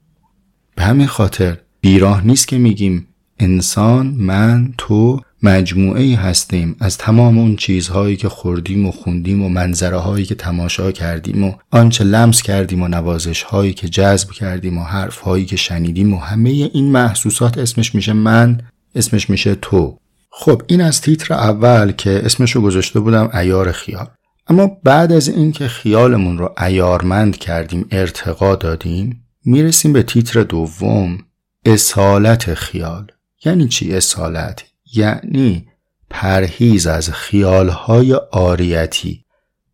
به 0.76 0.82
همین 0.82 1.06
خاطر 1.06 1.58
بیراه 1.80 2.26
نیست 2.26 2.48
که 2.48 2.58
میگیم 2.58 3.06
انسان 3.38 4.06
من 4.06 4.74
تو 4.78 5.20
مجموعه 5.42 6.02
ای 6.02 6.14
هستیم 6.14 6.76
از 6.80 6.98
تمام 6.98 7.38
اون 7.38 7.56
چیزهایی 7.56 8.16
که 8.16 8.28
خوردیم 8.28 8.86
و 8.86 8.92
خوندیم 8.92 9.42
و 9.42 9.48
منظره 9.48 9.96
هایی 9.96 10.24
که 10.24 10.34
تماشا 10.34 10.92
کردیم 10.92 11.44
و 11.44 11.52
آنچه 11.70 12.04
لمس 12.04 12.42
کردیم 12.42 12.82
و 12.82 12.88
نوازش 12.88 13.42
هایی 13.42 13.72
که 13.72 13.88
جذب 13.88 14.30
کردیم 14.30 14.78
و 14.78 14.84
حرف 14.84 15.18
هایی 15.18 15.44
که 15.44 15.56
شنیدیم 15.56 16.14
و 16.14 16.18
همه 16.18 16.50
این 16.50 16.92
محسوسات 16.92 17.58
اسمش 17.58 17.94
میشه 17.94 18.12
من 18.12 18.60
اسمش 18.94 19.30
میشه 19.30 19.54
تو. 19.54 19.98
خب 20.30 20.62
این 20.66 20.80
از 20.80 21.00
تیتر 21.00 21.34
اول 21.34 21.92
که 21.92 22.20
اسمش 22.24 22.52
رو 22.52 22.62
گذاشته 22.62 23.00
بودم 23.00 23.30
ایار 23.34 23.72
خیال. 23.72 24.08
اما 24.48 24.66
بعد 24.84 25.12
از 25.12 25.28
اینکه 25.28 25.68
خیالمون 25.68 26.38
رو 26.38 26.54
ایارمند 26.66 27.36
کردیم 27.36 27.86
ارتقا 27.90 28.56
دادیم 28.56 29.24
می‌رسیم 29.44 29.92
به 29.92 30.02
تیتر 30.02 30.42
دوم 30.42 31.18
اصالت 31.64 32.54
خیال. 32.54 33.06
یعنی 33.44 33.68
چی 33.68 33.94
اصالت؟ 33.94 34.64
یعنی 34.94 35.68
پرهیز 36.10 36.86
از 36.86 37.10
خیالهای 37.10 38.14
آریتی. 38.32 39.24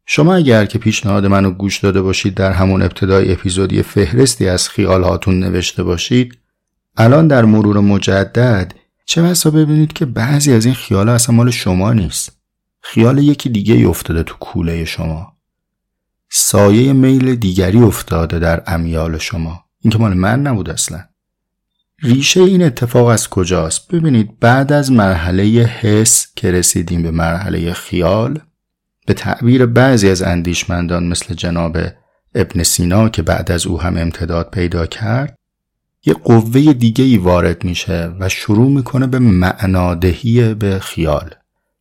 شما 0.07 0.35
اگر 0.35 0.65
که 0.65 0.79
پیشنهاد 0.79 1.27
منو 1.27 1.51
گوش 1.51 1.79
داده 1.79 2.03
باشید 2.03 2.35
در 2.35 2.53
همون 2.53 2.83
ابتدای 2.83 3.33
اپیزودی 3.33 3.83
فهرستی 3.83 4.49
از 4.49 4.69
خیالهاتون 4.69 5.41
نوشته 5.41 5.83
باشید 5.83 6.39
الان 6.97 7.29
در 7.29 7.45
مرور 7.45 7.81
مجدد 7.81 8.73
چه 9.07 9.23
بسا 9.23 9.51
ببینید 9.51 9.93
که 9.93 10.07
بعضی 10.07 10.53
از 10.53 10.65
این 10.65 10.75
خیال 10.75 11.09
اصلا 11.09 11.35
مال 11.35 11.51
شما 11.51 11.93
نیست. 11.93 12.44
خیال 12.87 13.19
یکی 13.19 13.49
دیگه 13.49 13.89
افتاده 13.89 14.23
تو 14.23 14.35
کوله 14.41 14.85
شما. 14.85 15.37
سایه 16.31 16.93
میل 16.93 17.35
دیگری 17.35 17.79
افتاده 17.79 18.39
در 18.39 18.63
امیال 18.67 19.19
شما. 19.19 19.65
این 19.81 19.91
که 19.91 19.99
مال 19.99 20.15
من 20.15 20.43
نبود 20.43 20.71
اصلا. 20.71 21.05
ریشه 22.03 22.41
این 22.41 22.63
اتفاق 22.63 23.07
از 23.07 23.29
کجاست؟ 23.29 23.89
ببینید 23.89 24.41
بعد 24.41 24.73
از 24.73 24.93
مرحله 24.93 25.43
حس 25.81 26.27
که 26.37 26.51
رسیدیم 26.51 27.03
به 27.03 27.11
مرحله 27.11 27.73
خیال 27.73 28.39
به 29.07 29.15
تعبیر 29.15 29.67
بعضی 29.67 30.09
از 30.09 30.23
اندیشمندان 30.23 31.07
مثل 31.07 31.35
جناب 31.35 31.77
ابن 32.35 32.63
سینا 32.63 33.09
که 33.09 33.23
بعد 33.23 33.53
از 33.53 33.67
او 33.67 33.81
هم 33.81 33.97
امتداد 33.97 34.51
پیدا 34.51 34.87
کرد 34.87 35.39
یه 36.07 36.15
قوه 36.15 36.73
دیگه 36.73 37.05
ای 37.05 37.19
وارد 37.19 37.65
میشه 37.65 38.13
و 38.21 38.29
شروع 38.29 38.71
می‌کنه 38.71 39.07
به 39.07 39.19
معنادهی 39.19 40.55
به 40.55 40.79
خیال. 40.79 41.31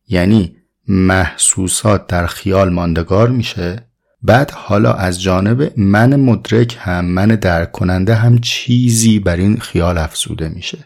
یعنی 0.08 0.56
محسوسات 0.88 2.06
در 2.06 2.26
خیال 2.26 2.72
ماندگار 2.72 3.28
میشه؟ 3.28 3.86
بعد 4.22 4.50
حالا 4.50 4.92
از 4.92 5.22
جانب 5.22 5.72
من 5.76 6.16
مدرک 6.16 6.76
هم 6.80 7.04
من 7.04 7.26
درک 7.28 7.72
کننده 7.72 8.14
هم 8.14 8.38
چیزی 8.38 9.18
بر 9.18 9.36
این 9.36 9.56
خیال 9.56 9.98
افزوده 9.98 10.48
میشه. 10.48 10.78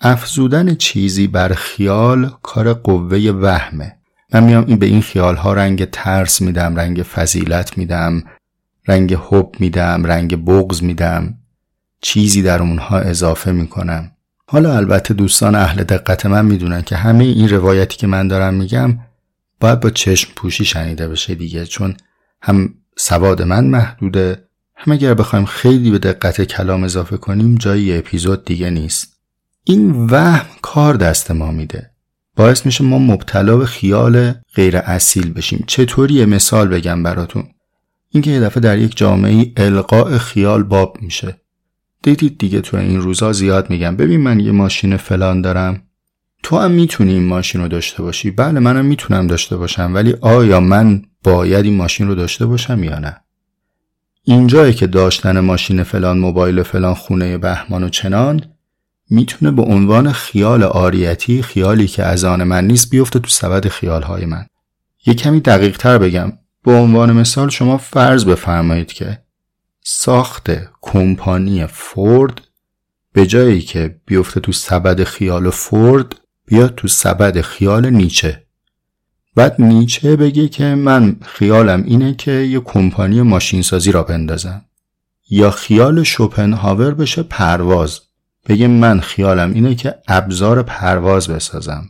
افزودن 0.00 0.74
چیزی 0.74 1.26
بر 1.26 1.52
خیال 1.52 2.30
کار 2.42 2.72
قوه 2.72 3.18
وهمه. 3.18 3.96
من 4.32 4.44
میام 4.44 4.64
این 4.66 4.78
به 4.78 4.86
این 4.86 5.02
خیال 5.02 5.36
ها 5.36 5.52
رنگ 5.52 5.84
ترس 5.84 6.40
میدم 6.40 6.76
رنگ 6.76 7.02
فضیلت 7.02 7.78
میدم 7.78 8.22
رنگ 8.88 9.14
حب 9.14 9.50
میدم 9.58 10.06
رنگ 10.06 10.44
بغز 10.44 10.82
میدم. 10.82 11.34
چیزی 12.00 12.42
در 12.42 12.62
اونها 12.62 12.98
اضافه 12.98 13.52
می‌کنم. 13.52 14.10
حالا 14.46 14.76
البته 14.76 15.14
دوستان 15.14 15.54
اهل 15.54 15.84
دقت 15.84 16.26
من 16.26 16.44
می‌دونن 16.44 16.82
که 16.82 16.96
همه 16.96 17.24
این 17.24 17.48
روایتی 17.48 17.96
که 17.96 18.06
من 18.06 18.28
دارم 18.28 18.54
میگم 18.54 18.98
باید 19.60 19.80
با 19.80 19.90
چشم 19.90 20.32
پوشی 20.36 20.64
شنیده 20.64 21.08
بشه 21.08 21.34
دیگه 21.34 21.66
چون 21.66 21.96
هم 22.42 22.74
سواد 22.96 23.42
من 23.42 23.64
محدوده 23.64 24.44
هم 24.76 24.92
اگر 24.92 25.14
بخوایم 25.14 25.44
خیلی 25.44 25.90
به 25.90 25.98
دقت 25.98 26.42
کلام 26.42 26.84
اضافه 26.84 27.16
کنیم 27.16 27.54
جایی 27.54 27.96
اپیزود 27.96 28.44
دیگه 28.44 28.70
نیست. 28.70 29.16
این 29.64 30.06
وهم 30.10 30.46
کار 30.62 30.94
دست 30.94 31.30
ما 31.30 31.50
میده. 31.50 31.90
باعث 32.36 32.66
میشه 32.66 32.84
ما 32.84 32.98
مبتلا 32.98 33.56
به 33.56 33.66
خیال 33.66 34.34
غیر 34.54 34.76
اصیل 34.76 35.32
بشیم. 35.32 35.64
چطوری 35.66 36.24
مثال 36.24 36.68
بگم 36.68 37.02
براتون. 37.02 37.44
اینکه 38.08 38.30
یه 38.30 38.40
دفعه 38.40 38.60
در 38.60 38.78
یک 38.78 38.96
جامعه 38.96 39.52
القاء 39.56 40.18
خیال 40.18 40.62
باب 40.62 40.98
میشه. 41.00 41.40
دیدید 42.04 42.38
دیگه 42.38 42.60
تو 42.60 42.76
این 42.76 43.00
روزا 43.00 43.32
زیاد 43.32 43.70
میگم. 43.70 43.96
ببین 43.96 44.20
من 44.20 44.40
یه 44.40 44.52
ماشین 44.52 44.96
فلان 44.96 45.42
دارم. 45.42 45.82
تو 46.42 46.58
هم 46.58 46.70
می‌تونی 46.70 47.12
این 47.12 47.26
ماشین 47.26 47.60
رو 47.60 47.68
داشته 47.68 48.02
باشی؟ 48.02 48.30
بله 48.30 48.60
منم 48.60 48.84
می‌تونم 48.84 49.26
داشته 49.26 49.56
باشم. 49.56 49.94
ولی 49.94 50.14
آیا 50.20 50.60
من 50.60 51.02
باید 51.22 51.64
این 51.64 51.76
ماشین 51.76 52.08
رو 52.08 52.14
داشته 52.14 52.46
باشم 52.46 52.84
یا 52.84 52.98
نه؟ 52.98 53.16
اینجایی 54.24 54.74
که 54.74 54.86
داشتن 54.86 55.40
ماشین 55.40 55.82
فلان 55.82 56.18
موبایل 56.18 56.62
فلان 56.62 56.94
خونه 56.94 57.38
بهمان 57.38 57.84
و 57.84 57.88
چنان 57.88 58.42
می‌تونه 59.10 59.50
به 59.50 59.62
عنوان 59.62 60.12
خیال 60.12 60.62
آریتی 60.62 61.42
خیالی 61.42 61.86
که 61.86 62.02
از 62.02 62.24
آن 62.24 62.44
من 62.44 62.66
نیست 62.66 62.90
بیفته 62.90 63.18
تو 63.18 63.28
سبد 63.28 63.68
خیالهای 63.68 64.26
من. 64.26 64.46
یه 65.06 65.14
کمی 65.14 65.40
دقیق 65.40 65.76
تر 65.76 65.98
بگم. 65.98 66.32
به 66.64 66.72
عنوان 66.72 67.12
مثال 67.12 67.48
شما 67.48 67.78
فرض 67.78 68.24
بفرمایید 68.24 68.92
که 68.92 69.23
ساخت 69.86 70.50
کمپانی 70.80 71.66
فورد 71.66 72.40
به 73.12 73.26
جایی 73.26 73.60
که 73.60 74.00
بیفته 74.06 74.40
تو 74.40 74.52
سبد 74.52 75.04
خیال 75.04 75.50
فورد 75.50 76.20
بیاد 76.46 76.74
تو 76.74 76.88
سبد 76.88 77.40
خیال 77.40 77.90
نیچه. 77.90 78.46
بعد 79.34 79.60
نیچه 79.62 80.16
بگه 80.16 80.48
که 80.48 80.64
من 80.64 81.16
خیالم 81.22 81.82
اینه 81.82 82.14
که 82.14 82.30
یه 82.30 82.60
کمپانی 82.60 83.22
ماشینسازی 83.22 83.92
را 83.92 84.02
بندازم. 84.02 84.64
یا 85.30 85.50
خیال 85.50 86.02
شوپنهاور 86.02 86.94
بشه 86.94 87.22
پرواز. 87.22 88.00
بگه 88.48 88.68
من 88.68 89.00
خیالم 89.00 89.52
اینه 89.54 89.74
که 89.74 89.94
ابزار 90.08 90.62
پرواز 90.62 91.28
بسازم. 91.28 91.84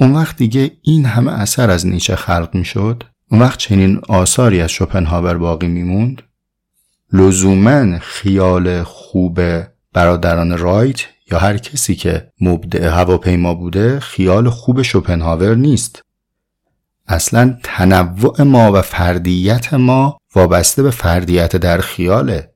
اون 0.00 0.12
وقت 0.12 0.36
دیگه 0.36 0.72
این 0.82 1.04
همه 1.04 1.32
اثر 1.32 1.70
از 1.70 1.86
نیچه 1.86 2.16
خلق 2.16 2.50
می 2.54 2.64
شد 2.64 3.02
اون 3.30 3.40
وقت 3.40 3.58
چنین 3.58 4.00
آثاری 4.08 4.60
از 4.60 4.70
شوپنهاور 4.70 5.38
باقی 5.38 5.68
میموند. 5.68 6.22
لزوما 7.12 7.98
خیال 7.98 8.82
خوب 8.82 9.40
برادران 9.92 10.58
رایت 10.58 11.00
یا 11.32 11.38
هر 11.38 11.58
کسی 11.58 11.94
که 11.94 12.28
مبدع 12.40 12.88
هواپیما 12.88 13.54
بوده 13.54 14.00
خیال 14.00 14.50
خوب 14.50 14.82
شوپنهاور 14.82 15.54
نیست. 15.54 16.02
اصلا 17.08 17.58
تنوع 17.62 18.42
ما 18.42 18.72
و 18.72 18.82
فردیت 18.82 19.74
ما 19.74 20.18
وابسته 20.34 20.82
به 20.82 20.90
فردیت 20.90 21.56
در 21.56 21.78
خیاله. 21.78 22.50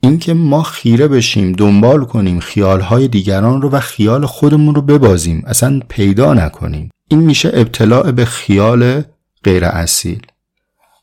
اینکه 0.00 0.34
ما 0.34 0.62
خیره 0.62 1.08
بشیم 1.08 1.52
دنبال 1.52 2.04
کنیم 2.04 2.40
خیالهای 2.40 3.08
دیگران 3.08 3.62
رو 3.62 3.70
و 3.70 3.80
خیال 3.80 4.26
خودمون 4.26 4.74
رو 4.74 4.82
ببازیم 4.82 5.42
اصلا 5.46 5.80
پیدا 5.88 6.34
نکنیم. 6.34 6.90
این 7.08 7.20
میشه 7.20 7.50
ابتلاع 7.54 8.10
به 8.10 8.24
خیال 8.24 9.02
غیر 9.44 9.64
اصیل. 9.64 10.26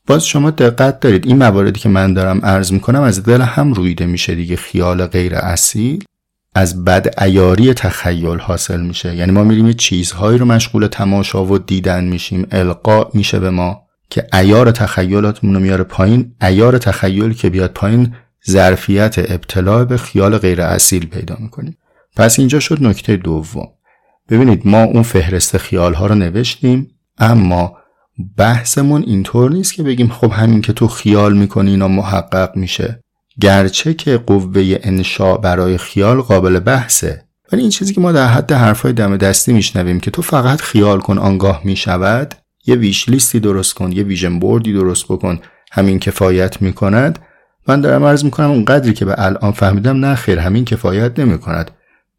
باز 0.06 0.26
شما 0.26 0.50
دقت 0.50 1.00
دارید. 1.00 1.26
این 1.26 1.36
مواردی 1.38 1.80
که 1.80 1.88
من 1.88 2.14
دارم 2.14 2.40
عرض 2.44 2.72
می‌کنم 2.72 3.02
از 3.02 3.22
دل 3.22 3.40
هم 3.40 3.72
رویده 3.72 4.06
میشه 4.06 4.34
دیگه. 4.34 4.56
خیال 4.56 5.06
غیر 5.06 5.34
اصیل 5.34 6.04
از 6.54 6.84
بد 6.84 7.22
ایاری 7.22 7.74
تخیل 7.74 8.38
حاصل 8.38 8.80
میشه. 8.80 9.16
یعنی 9.16 9.32
ما 9.32 9.44
میریم 9.44 9.72
چیزهایی 9.72 10.38
رو 10.38 10.44
مشغول 10.44 10.86
تماشا 10.86 11.44
و 11.44 11.58
دیدن 11.58 12.04
میشیم. 12.04 12.46
القا 12.50 13.10
میشه 13.14 13.38
به 13.38 13.50
ما 13.50 13.82
که 14.10 14.26
ایار 14.32 14.70
تخیلاتمون 14.70 15.54
رو 15.54 15.60
میاره 15.60 15.84
پایین. 15.84 16.34
ایار 16.42 16.78
تخیل 16.78 17.32
که 17.32 17.50
بیاد 17.50 17.70
پایین 17.70 18.14
ظرفیت 18.50 19.14
ابتلاع 19.18 19.84
به 19.84 19.96
خیال 19.96 20.38
غیر 20.38 20.60
اصیل 20.60 21.06
پیدا 21.06 21.36
می‌کنیم 21.38 21.76
پس 22.16 22.38
اینجا 22.38 22.60
شد 22.60 22.82
نکته 22.82 23.16
دوم. 23.16 23.68
ببینید 24.28 24.62
ما 24.64 24.82
اون 24.82 25.02
فهرست 25.02 25.58
خیال 25.58 25.94
ها 25.94 26.06
رو 26.06 26.14
نوشتیم 26.14 26.90
اما 27.18 27.76
بحثمون 28.36 29.02
اینطور 29.06 29.50
نیست 29.50 29.74
که 29.74 29.82
بگیم 29.82 30.08
خب 30.08 30.32
همین 30.32 30.60
که 30.60 30.72
تو 30.72 30.88
خیال 30.88 31.36
می‌کنی 31.36 31.70
اینا 31.70 31.88
محقق 31.88 32.56
میشه. 32.56 33.00
گرچه 33.40 33.94
که 33.94 34.18
قوه 34.18 34.78
انشاء 34.82 35.36
برای 35.36 35.78
خیال 35.78 36.20
قابل 36.20 36.58
بحثه. 36.58 37.24
ولی 37.52 37.62
این 37.62 37.70
چیزی 37.70 37.94
که 37.94 38.00
ما 38.00 38.12
در 38.12 38.26
حد 38.26 38.52
حرفای 38.52 38.92
دم 38.92 39.16
دستی 39.16 39.52
میشنویم 39.52 40.00
که 40.00 40.10
تو 40.10 40.22
فقط 40.22 40.60
خیال 40.60 41.00
کن 41.00 41.18
آنگاه 41.18 41.60
می‌شود 41.64 42.34
یه 42.66 42.74
ویش 42.74 43.08
لیستی 43.08 43.40
درست 43.40 43.74
کن 43.74 43.92
یه 43.92 44.02
ویژن 44.02 44.38
بوردی 44.38 44.72
درست 44.72 45.04
بکن 45.04 45.38
همین 45.72 45.98
کفایت 45.98 46.62
می‌کند. 46.62 47.18
من 47.68 47.80
دارم 47.80 48.04
عرض 48.04 48.24
می‌کنم 48.24 48.50
اون 48.50 48.64
قدری 48.64 48.92
که 48.92 49.04
به 49.04 49.14
الان 49.18 49.52
فهمیدم 49.52 50.04
نه 50.04 50.14
خیر 50.14 50.38
همین 50.38 50.64
کفایت 50.64 51.18
نمی‌کند. 51.18 51.70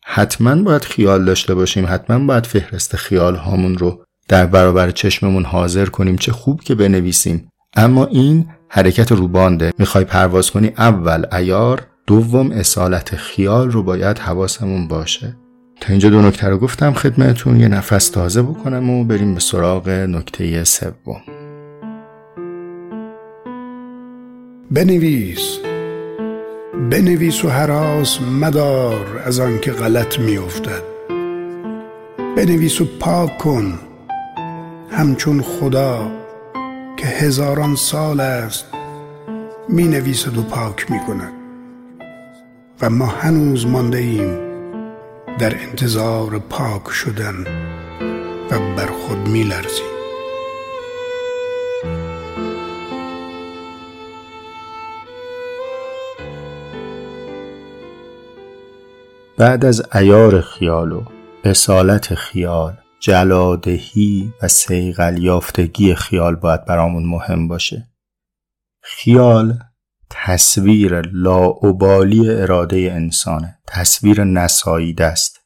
حتما 0.06 0.56
باید 0.56 0.86
خیال 0.86 1.26
داشته 1.26 1.56
باشیم 1.56 1.86
حتما 1.90 2.20
باید 2.20 2.46
فهرست 2.46 2.96
خیال 2.96 3.36
هامون 3.36 3.78
رو 3.78 4.06
در 4.28 4.46
برابر 4.46 4.92
چشممون 4.92 5.46
حاضر 5.46 5.86
کنیم 5.86 6.16
چه 6.16 6.32
خوب 6.32 6.62
که 6.62 6.76
بنویسیم. 6.76 7.50
اما 7.76 8.06
این 8.06 8.46
حرکت 8.70 9.12
روبانده 9.12 9.74
می‌خوای 9.78 10.04
پرواز 10.04 10.52
کنی 10.52 10.72
اول 10.78 11.26
ایار 11.34 11.88
دوم 12.08 12.52
اصالت 12.52 13.16
خیال 13.16 13.72
رو 13.72 13.84
باید 13.84 14.20
حواسمون 14.20 14.88
باشه. 14.88 15.38
تا 15.82 15.88
اینجا 15.90 16.10
دو 16.10 16.22
نکته 16.22 16.48
رو 16.48 16.58
گفتم 16.58 16.94
خدمتون. 16.94 17.60
یه 17.60 17.68
نفس 17.68 18.10
تازه 18.10 18.42
بکنم 18.42 18.90
و 18.90 19.04
بریم 19.04 19.34
به 19.34 19.40
سراغ 19.40 19.90
نکته 19.90 20.64
سوم. 20.64 21.22
بنویس. 24.72 25.58
بنویس 26.92 27.46
و 27.46 27.50
حراس 27.50 28.22
مدار 28.22 29.22
از 29.26 29.40
آنکه 29.40 29.72
غلط 29.72 30.20
میافتد. 30.20 30.82
بنویس 32.38 32.82
و 32.82 32.86
پاک 33.00 33.38
کن. 33.38 33.80
همچون 34.92 35.42
خدا 35.42 36.12
که 36.98 37.08
هزاران 37.08 37.76
سال 37.76 38.20
است 38.20 38.66
می 39.70 39.88
نویسد 39.88 40.38
و 40.38 40.42
پاک 40.42 40.92
می 40.92 41.00
کند 41.08 41.34
و 42.82 42.90
ما 42.90 43.06
هنوز 43.06 43.68
مانده 43.68 43.98
ایم 43.98 44.38
در 45.40 45.56
انتظار 45.62 46.40
پاک 46.40 46.90
شدن 46.90 47.46
و 48.52 48.76
بر 48.76 48.86
خود 48.86 49.28
می 49.28 49.44
لرزیم 49.44 49.98
بعد 59.38 59.66
از 59.66 59.84
ایار 59.96 60.42
خیال 60.42 60.92
و 60.92 61.04
اصالت 61.44 62.16
خیال 62.16 62.74
جلادهی 63.00 64.34
و 64.44 64.48
سیغل 64.48 65.24
یافتگی 65.24 65.96
خیال 65.96 66.36
باید 66.36 66.66
برامون 66.66 67.06
مهم 67.06 67.48
باشه. 67.48 67.88
خیال 68.82 69.60
تصویر 70.10 71.02
لاعبالی 71.02 72.30
اراده 72.30 72.92
انسانه 72.92 73.60
تصویر 73.68 74.24
نساییده 74.24 75.06
است. 75.06 75.40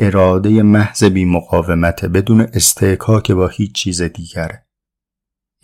اراده 0.00 0.62
محض 0.62 1.04
بی 1.04 1.24
مقاومته 1.24 2.08
بدون 2.08 2.40
استحکاک 2.40 3.32
با 3.32 3.48
هیچ 3.48 3.74
چیز 3.74 4.02
دیگره. 4.02 4.66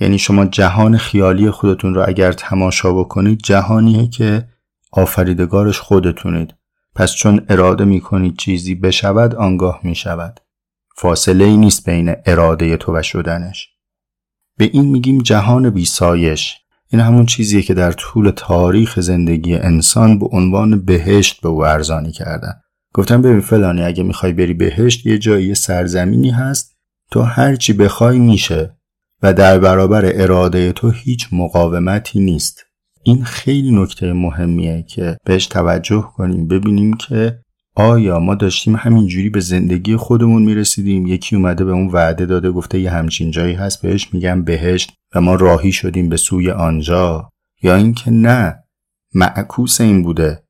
یعنی 0.01 0.19
شما 0.19 0.47
جهان 0.47 0.97
خیالی 0.97 1.51
خودتون 1.51 1.95
رو 1.95 2.09
اگر 2.09 2.33
تماشا 2.33 2.93
بکنید 2.93 3.43
جهانیه 3.43 4.09
که 4.09 4.49
آفریدگارش 4.93 5.81
خودتونید. 5.81 6.55
پس 6.95 7.15
چون 7.15 7.47
اراده 7.49 7.85
می‌کنید 7.85 8.37
چیزی 8.37 8.75
بشود 8.75 9.35
آنگاه 9.35 9.81
می‌شود. 9.83 10.41
فاصله 10.97 11.45
ای 11.45 11.57
نیست 11.57 11.91
بین 11.91 12.15
اراده 12.27 12.77
تو 12.77 12.97
و 12.97 13.03
شدنش. 13.03 13.69
به 14.59 14.71
این 14.73 14.85
میگیم 14.85 15.19
جهان 15.19 15.71
بیسایش 15.71 16.57
این 16.93 17.03
همون 17.03 17.27
چیزیه 17.27 17.63
که 17.63 17.75
در 17.75 17.93
طول 17.93 18.31
تاریخ 18.37 19.01
زندگی 19.01 19.55
انسان 19.55 20.19
به 20.19 20.27
عنوان 20.33 20.85
بهشت 20.85 21.41
به 21.41 21.49
او 21.49 21.67
ارزانی 21.67 22.13
کردن. 22.13 22.53
گفتم 22.95 23.23
ببین 23.23 23.41
فلانی 23.41 23.83
اگه 23.83 24.03
می‌خوای 24.03 24.33
بری 24.33 24.55
بهشت 24.55 25.07
یه 25.07 25.19
جایی 25.19 25.55
سرزمینی 25.55 26.31
هست. 26.31 26.77
تو 27.11 27.23
هرچی 27.23 27.73
بخوای 27.73 28.19
میشه. 28.19 28.77
و 29.23 29.35
در 29.35 29.59
برابر 29.59 30.03
اراده 30.15 30.73
تو 30.73 30.91
هیچ 30.91 31.29
مقاومتی 31.33 32.21
نیست. 32.21 32.65
این 33.03 33.25
خیلی 33.25 33.71
نکته 33.71 34.13
مهمیه 34.13 34.83
که 34.83 35.17
بهش 35.25 35.47
توجه 35.47 36.11
کنیم. 36.17 36.49
ببینیم 36.49 36.97
که 36.97 37.39
آیا 37.81 38.19
ما 38.19 38.35
داشتیم 38.35 38.77
همینجوری 38.77 39.31
به 39.31 39.41
زندگی 39.41 39.97
خودمون 39.97 40.43
می‌رسیدیم؟ 40.43 41.07
یکی 41.07 41.37
اومده 41.37 41.65
به 41.65 41.73
اون 41.73 41.87
وعده 41.87 42.27
داده 42.27 42.51
گفته 42.51 42.81
یه 42.81 42.91
همچین 42.91 43.31
جایی 43.31 43.55
هست 43.55 43.83
بهش 43.83 44.09
میگم 44.13 44.43
بهشت 44.43 44.93
و 45.15 45.21
ما 45.21 45.35
راهی 45.35 45.73
شدیم 45.73 46.09
به 46.09 46.17
سوی 46.17 46.51
آنجا. 46.51 47.31
یا 47.63 47.75
اینکه 47.75 48.11
نه 48.11 48.65
معکوس 49.15 49.81
این 49.81 50.03
بوده. 50.03 50.43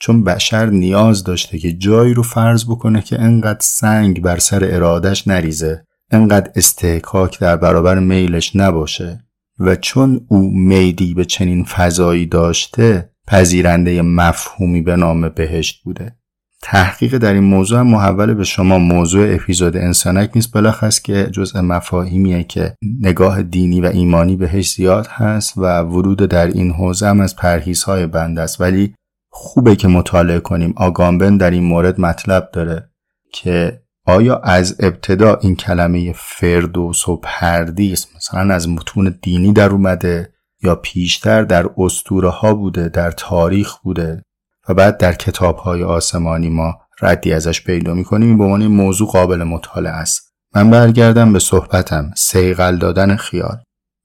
چون 0.00 0.24
بشر 0.24 0.66
نیاز 0.66 1.24
داشته 1.24 1.58
که 1.58 1.72
جایی 1.72 2.14
رو 2.14 2.22
فرض 2.22 2.64
بکنه 2.64 3.02
که 3.02 3.20
انقدر 3.20 3.60
سنگ 3.60 4.22
بر 4.22 4.38
سر 4.38 4.64
ارادش 4.64 5.28
نریزه 5.28 5.84
انقدر 6.10 6.50
استحکاک 6.56 7.40
در 7.40 7.56
برابر 7.56 7.98
میلش 7.98 8.56
نباشه. 8.56 9.24
و 9.58 9.76
چون 9.76 10.26
او 10.28 10.50
میدی 10.50 11.14
به 11.14 11.24
چنین 11.24 11.64
فضایی 11.64 12.26
داشته 12.26 13.10
پذیرنده 13.26 14.02
مفهومی 14.02 14.82
به 14.82 14.96
نام 14.96 15.28
بهشت 15.28 15.82
بوده. 15.84 16.17
تحقیق 16.62 17.18
در 17.18 17.32
این 17.32 17.44
موضوع 17.44 17.78
هم 17.78 17.86
محول 17.86 18.34
به 18.34 18.44
شما 18.44 18.78
موضوع 18.78 19.34
اپیزود 19.34 19.76
انسانک 19.76 20.30
نیست. 20.34 20.52
بلخص 20.52 21.00
که 21.00 21.24
جزء 21.32 21.60
مفاهیمیه 21.60 22.44
که 22.44 22.74
نگاه 23.00 23.42
دینی 23.42 23.80
و 23.80 23.86
ایمانی 23.86 24.36
بهش 24.36 24.74
زیاد 24.74 25.06
هست 25.06 25.52
و 25.56 25.80
ورود 25.80 26.18
در 26.18 26.46
این 26.46 26.70
حوزه 26.70 27.06
هم 27.06 27.20
از 27.20 27.36
پرهیزهای 27.36 28.06
بند 28.06 28.38
است. 28.38 28.60
ولی 28.60 28.94
خوبه 29.30 29.76
که 29.76 29.88
مطالعه 29.88 30.40
کنیم. 30.40 30.74
آگامبن 30.76 31.36
در 31.36 31.50
این 31.50 31.64
مورد 31.64 32.00
مطلب 32.00 32.50
داره 32.52 32.90
که 33.32 33.80
آیا 34.06 34.36
از 34.36 34.76
ابتدا 34.80 35.34
این 35.34 35.56
کلمه 35.56 36.12
فردوس 36.16 37.08
و 37.08 37.16
پردیس 37.16 38.06
مثلا 38.16 38.54
از 38.54 38.68
متون 38.68 39.18
دینی 39.22 39.52
در 39.52 39.70
اومده 39.70 40.32
یا 40.62 40.74
پیشتر 40.74 41.42
در 41.42 41.70
استوره 41.78 42.28
ها 42.28 42.54
بوده 42.54 42.88
در 42.88 43.10
تاریخ 43.10 43.76
بوده؟ 43.76 44.22
و 44.68 44.74
بعد 44.74 44.98
در 44.98 45.12
کتاب 45.12 45.56
های 45.56 45.84
آسمانی 45.84 46.48
ما 46.48 46.78
ردی 47.02 47.32
ازش 47.32 47.64
پیدا 47.64 47.94
می‌کنیم 47.94 48.38
به 48.38 48.44
عنوان 48.44 48.66
موضوع 48.66 49.08
قابل 49.08 49.42
مطالعه 49.42 49.92
است. 49.92 50.34
من 50.54 50.70
برگردم 50.70 51.32
به 51.32 51.38
صحبتم. 51.38 52.10
سیغل 52.16 52.76
دادن 52.76 53.16
خیال. 53.16 53.58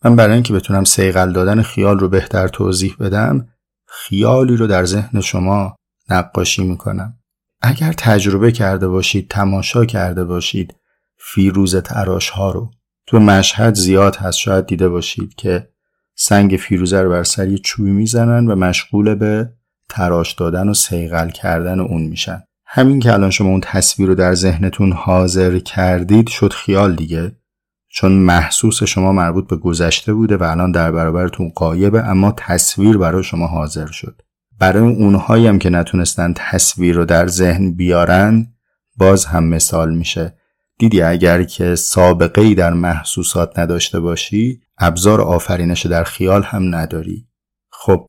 من 0.05 0.15
برای 0.15 0.33
اینکه 0.33 0.53
بتونم 0.53 0.83
سیغل 0.83 1.31
دادن 1.31 1.61
خیال 1.61 1.99
رو 1.99 2.09
بهتر 2.09 2.47
توضیح 2.47 2.95
بدم 2.99 3.47
خیالی 3.87 4.55
رو 4.55 4.67
در 4.67 4.85
ذهن 4.85 5.21
شما 5.21 5.75
نقاشی 6.09 6.63
می‌کنم. 6.63 7.13
اگر 7.61 7.93
تجربه 7.93 8.51
کرده 8.51 8.87
باشید 8.87 9.29
تماشا 9.29 9.85
کرده 9.85 10.23
باشید 10.23 10.75
فیروز 11.17 11.75
تراش 11.75 12.29
ها 12.29 12.51
رو. 12.51 12.71
تو 13.07 13.19
مشهد 13.19 13.73
زیاد 13.73 14.15
هست. 14.15 14.37
شاید 14.37 14.65
دیده 14.65 14.89
باشید 14.89 15.35
که 15.35 15.69
سنگ 16.15 16.57
فیروزه 16.57 17.01
رو 17.01 17.09
بر 17.09 17.23
سر 17.23 17.55
چوبی 17.57 17.91
می‌زنن 17.91 18.47
و 18.47 18.55
مشغول 18.55 19.15
به 19.15 19.49
تراش 19.93 20.33
دادن 20.33 20.69
و 20.69 20.73
سیغل 20.73 21.29
کردن 21.29 21.79
اون 21.79 22.01
میشن. 22.01 22.43
همین 22.65 22.99
که 22.99 23.13
الان 23.13 23.29
شما 23.29 23.49
اون 23.49 23.61
تصویر 23.61 24.07
رو 24.07 24.15
در 24.15 24.33
ذهنتون 24.33 24.91
حاضر 24.91 25.59
کردید 25.59 26.27
شد 26.27 26.53
خیال 26.53 26.95
دیگه. 26.95 27.35
چون 27.89 28.11
محسوس 28.11 28.83
شما 28.83 29.11
مربوط 29.11 29.47
به 29.47 29.55
گذشته 29.55 30.13
بوده 30.13 30.37
و 30.37 30.43
الان 30.43 30.71
در 30.71 30.91
برابرتون 30.91 31.49
قایبه 31.55 32.03
اما 32.03 32.33
تصویر 32.37 32.97
برای 32.97 33.23
شما 33.23 33.47
حاضر 33.47 33.85
شد. 33.85 34.21
برای 34.59 34.95
اونهایی 34.95 35.47
هم 35.47 35.59
که 35.59 35.69
نتونستن 35.69 36.33
تصویر 36.35 36.95
رو 36.95 37.05
در 37.05 37.27
ذهن 37.27 37.71
بیارن 37.71 38.47
باز 38.97 39.25
هم 39.25 39.43
مثال 39.43 39.95
میشه. 39.95 40.37
دیدی 40.79 41.01
اگر 41.01 41.43
که 41.43 41.75
سابقه 41.75 42.41
ای 42.41 42.55
در 42.55 42.73
محسوسات 42.73 43.59
نداشته 43.59 43.99
باشی 43.99 44.61
ابزار 44.77 45.21
آفرینش 45.21 45.85
در 45.85 46.03
خیال 46.03 46.43
هم 46.43 46.75
نداری. 46.75 47.27
خب 47.71 48.07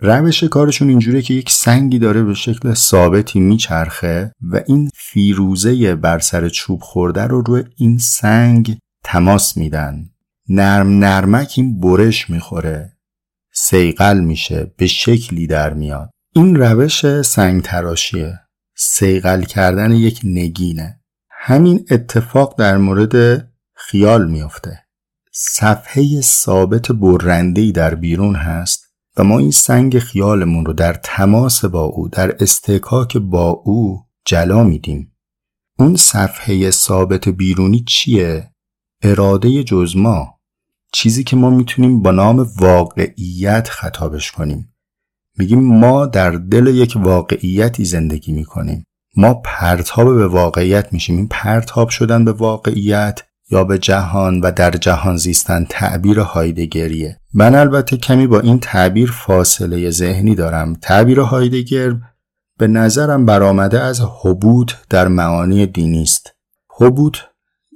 روش 0.00 0.44
کارشون 0.44 0.88
اینجوره 0.88 1.22
که 1.22 1.34
یک 1.34 1.50
سنگی 1.50 1.98
داره 1.98 2.22
به 2.22 2.34
شکل 2.34 2.74
ثابتی 2.74 3.40
میچرخه 3.40 4.32
و 4.40 4.60
این 4.66 4.90
فیروزه 4.94 5.94
بر 5.94 6.18
سر 6.18 6.48
چوب 6.48 6.80
خورده 6.80 7.22
رو 7.22 7.42
روی 7.42 7.64
این 7.76 7.98
سنگ 7.98 8.78
تماس 9.04 9.56
میدن. 9.56 10.08
نرم 10.48 10.98
نرمک 10.98 11.54
این 11.56 11.80
برش 11.80 12.30
می‌خوره. 12.30 12.96
سیقل 13.54 14.20
میشه 14.20 14.72
به 14.76 14.86
شکلی 14.86 15.46
در 15.46 15.74
میاد. 15.74 16.10
این 16.34 16.56
روش 16.56 17.22
سنگ 17.22 17.62
تراشیه 17.62 18.38
سیقل 18.76 19.42
کردن 19.42 19.92
یک 19.92 20.20
نگینه. 20.24 21.00
همین 21.30 21.86
اتفاق 21.90 22.58
در 22.58 22.76
مورد 22.76 23.48
خیال 23.74 24.30
میافته. 24.30 24.78
صفحه 25.32 26.20
ثابت 26.20 26.92
برندهی 26.92 27.72
در 27.72 27.94
بیرون 27.94 28.34
هست. 28.34 28.81
و 29.16 29.24
ما 29.24 29.38
این 29.38 29.50
سنگ 29.50 29.98
خیالمون 29.98 30.66
رو 30.66 30.72
در 30.72 30.94
تماس 30.94 31.64
با 31.64 31.82
او 31.82 32.08
در 32.08 32.36
استحکاک 32.40 33.16
با 33.16 33.48
او 33.48 34.06
جلا 34.24 34.64
میدیم. 34.64 35.12
اون 35.78 35.96
صفحه 35.96 36.70
ثابت 36.70 37.28
بیرونی 37.28 37.84
چیه؟ 37.88 38.50
اراده 39.02 39.64
جز 39.64 39.96
ما. 39.96 40.38
چیزی 40.92 41.24
که 41.24 41.36
ما 41.36 41.50
می‌تونیم 41.50 42.02
با 42.02 42.10
نام 42.10 42.46
واقعیت 42.58 43.68
خطابش 43.68 44.32
کنیم. 44.32 44.74
میگیم 45.38 45.62
ما 45.62 46.06
در 46.06 46.30
دل 46.30 46.66
یک 46.66 46.94
واقعیتی 46.96 47.84
زندگی 47.84 48.32
می‌کنیم. 48.32 48.84
ما 49.16 49.34
پرتاب 49.34 50.14
به 50.14 50.26
واقعیت 50.26 50.92
میشیم. 50.92 51.16
این 51.16 51.28
پرتاب 51.30 51.88
شدن 51.88 52.24
به 52.24 52.32
واقعیت 52.32 53.20
یا 53.50 53.64
به 53.64 53.78
جهان 53.78 54.40
و 54.40 54.50
در 54.50 54.70
جهان 54.70 55.16
زیستن 55.16 55.66
تعبیر 55.70 56.20
هایدگریه. 56.20 57.20
من 57.34 57.54
البته 57.54 57.96
کمی 57.96 58.26
با 58.26 58.40
این 58.40 58.58
تعبیر 58.58 59.10
فاصله 59.10 59.90
ذهنی 59.90 60.34
دارم. 60.34 60.74
تعبیر 60.74 61.20
هایدگر 61.20 61.96
به 62.58 62.66
نظرم 62.66 63.26
برآمده 63.26 63.80
از 63.80 64.00
حبوط 64.22 64.72
در 64.90 65.08
معانی 65.08 65.66
دینی 65.66 66.02
است. 66.02 66.30
حبوط 66.68 67.18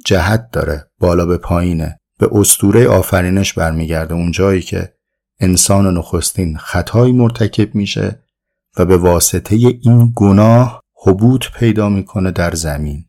جهت 0.07 0.51
داره 0.51 0.91
بالا 0.99 1.27
به 1.27 1.39
پایینه. 1.39 2.01
به 2.19 2.29
استوره 2.33 2.89
آفرینش 2.89 3.53
برمیگرده 3.53 4.15
اون 4.15 4.31
جایی 4.31 4.63
که 4.63 4.93
انسان 5.41 5.99
نخستین 5.99 6.57
خطایی 6.57 7.13
مرتکب 7.13 7.75
میشه 7.75 8.21
و 8.77 8.85
به 8.85 8.97
واسطه 8.97 9.57
این 9.57 10.13
گناه 10.17 10.83
حبوط 10.95 11.45
پیدا 11.59 11.89
می‌کنه 11.89 12.31
در 12.31 12.55
زمین. 12.55 13.05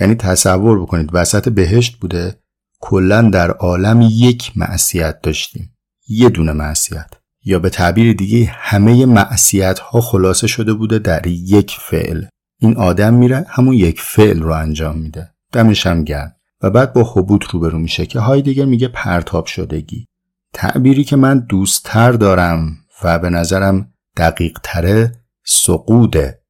یعنی 0.00 0.14
تصور 0.14 0.82
بکنید 0.82 1.10
وسط 1.12 1.48
بهشت 1.48 1.96
بوده 1.96 2.38
کلا 2.80 3.22
در 3.22 3.50
عالم 3.50 4.00
یک 4.10 4.52
معصیت 4.56 5.20
داشتیم. 5.20 5.75
یه 6.08 6.28
دونه 6.28 6.52
معصیت. 6.52 7.10
یا 7.44 7.58
به 7.58 7.70
تعبیر 7.70 8.12
دیگه 8.12 8.46
همه 8.52 9.06
معصیت 9.06 9.78
ها 9.78 10.00
خلاصه 10.00 10.46
شده 10.46 10.72
بوده 10.72 10.98
در 10.98 11.26
یک 11.26 11.76
فعل. 11.80 12.24
این 12.60 12.76
آدم 12.76 13.14
میره 13.14 13.46
همون 13.48 13.74
یک 13.74 14.00
فعل 14.00 14.42
رو 14.42 14.52
انجام 14.52 14.98
میده. 14.98 15.30
دمش 15.52 15.86
هم 15.86 16.04
گرم. 16.04 16.32
و 16.62 16.70
بعد 16.70 16.92
با 16.92 17.12
حبوط 17.14 17.44
روبرو 17.44 17.78
میشه 17.78 18.06
که 18.06 18.20
های 18.20 18.42
دیگه 18.42 18.64
میگه 18.64 18.88
پرتاب 18.88 19.46
شدگی. 19.46 20.06
تعبیری 20.54 21.04
که 21.04 21.16
من 21.16 21.38
دوستتر 21.38 22.12
دارم 22.12 22.76
و 23.02 23.18
به 23.18 23.30
نظرم 23.30 23.92
دقیق 24.16 24.58
تره 24.62 25.12
سقوده 25.44 26.42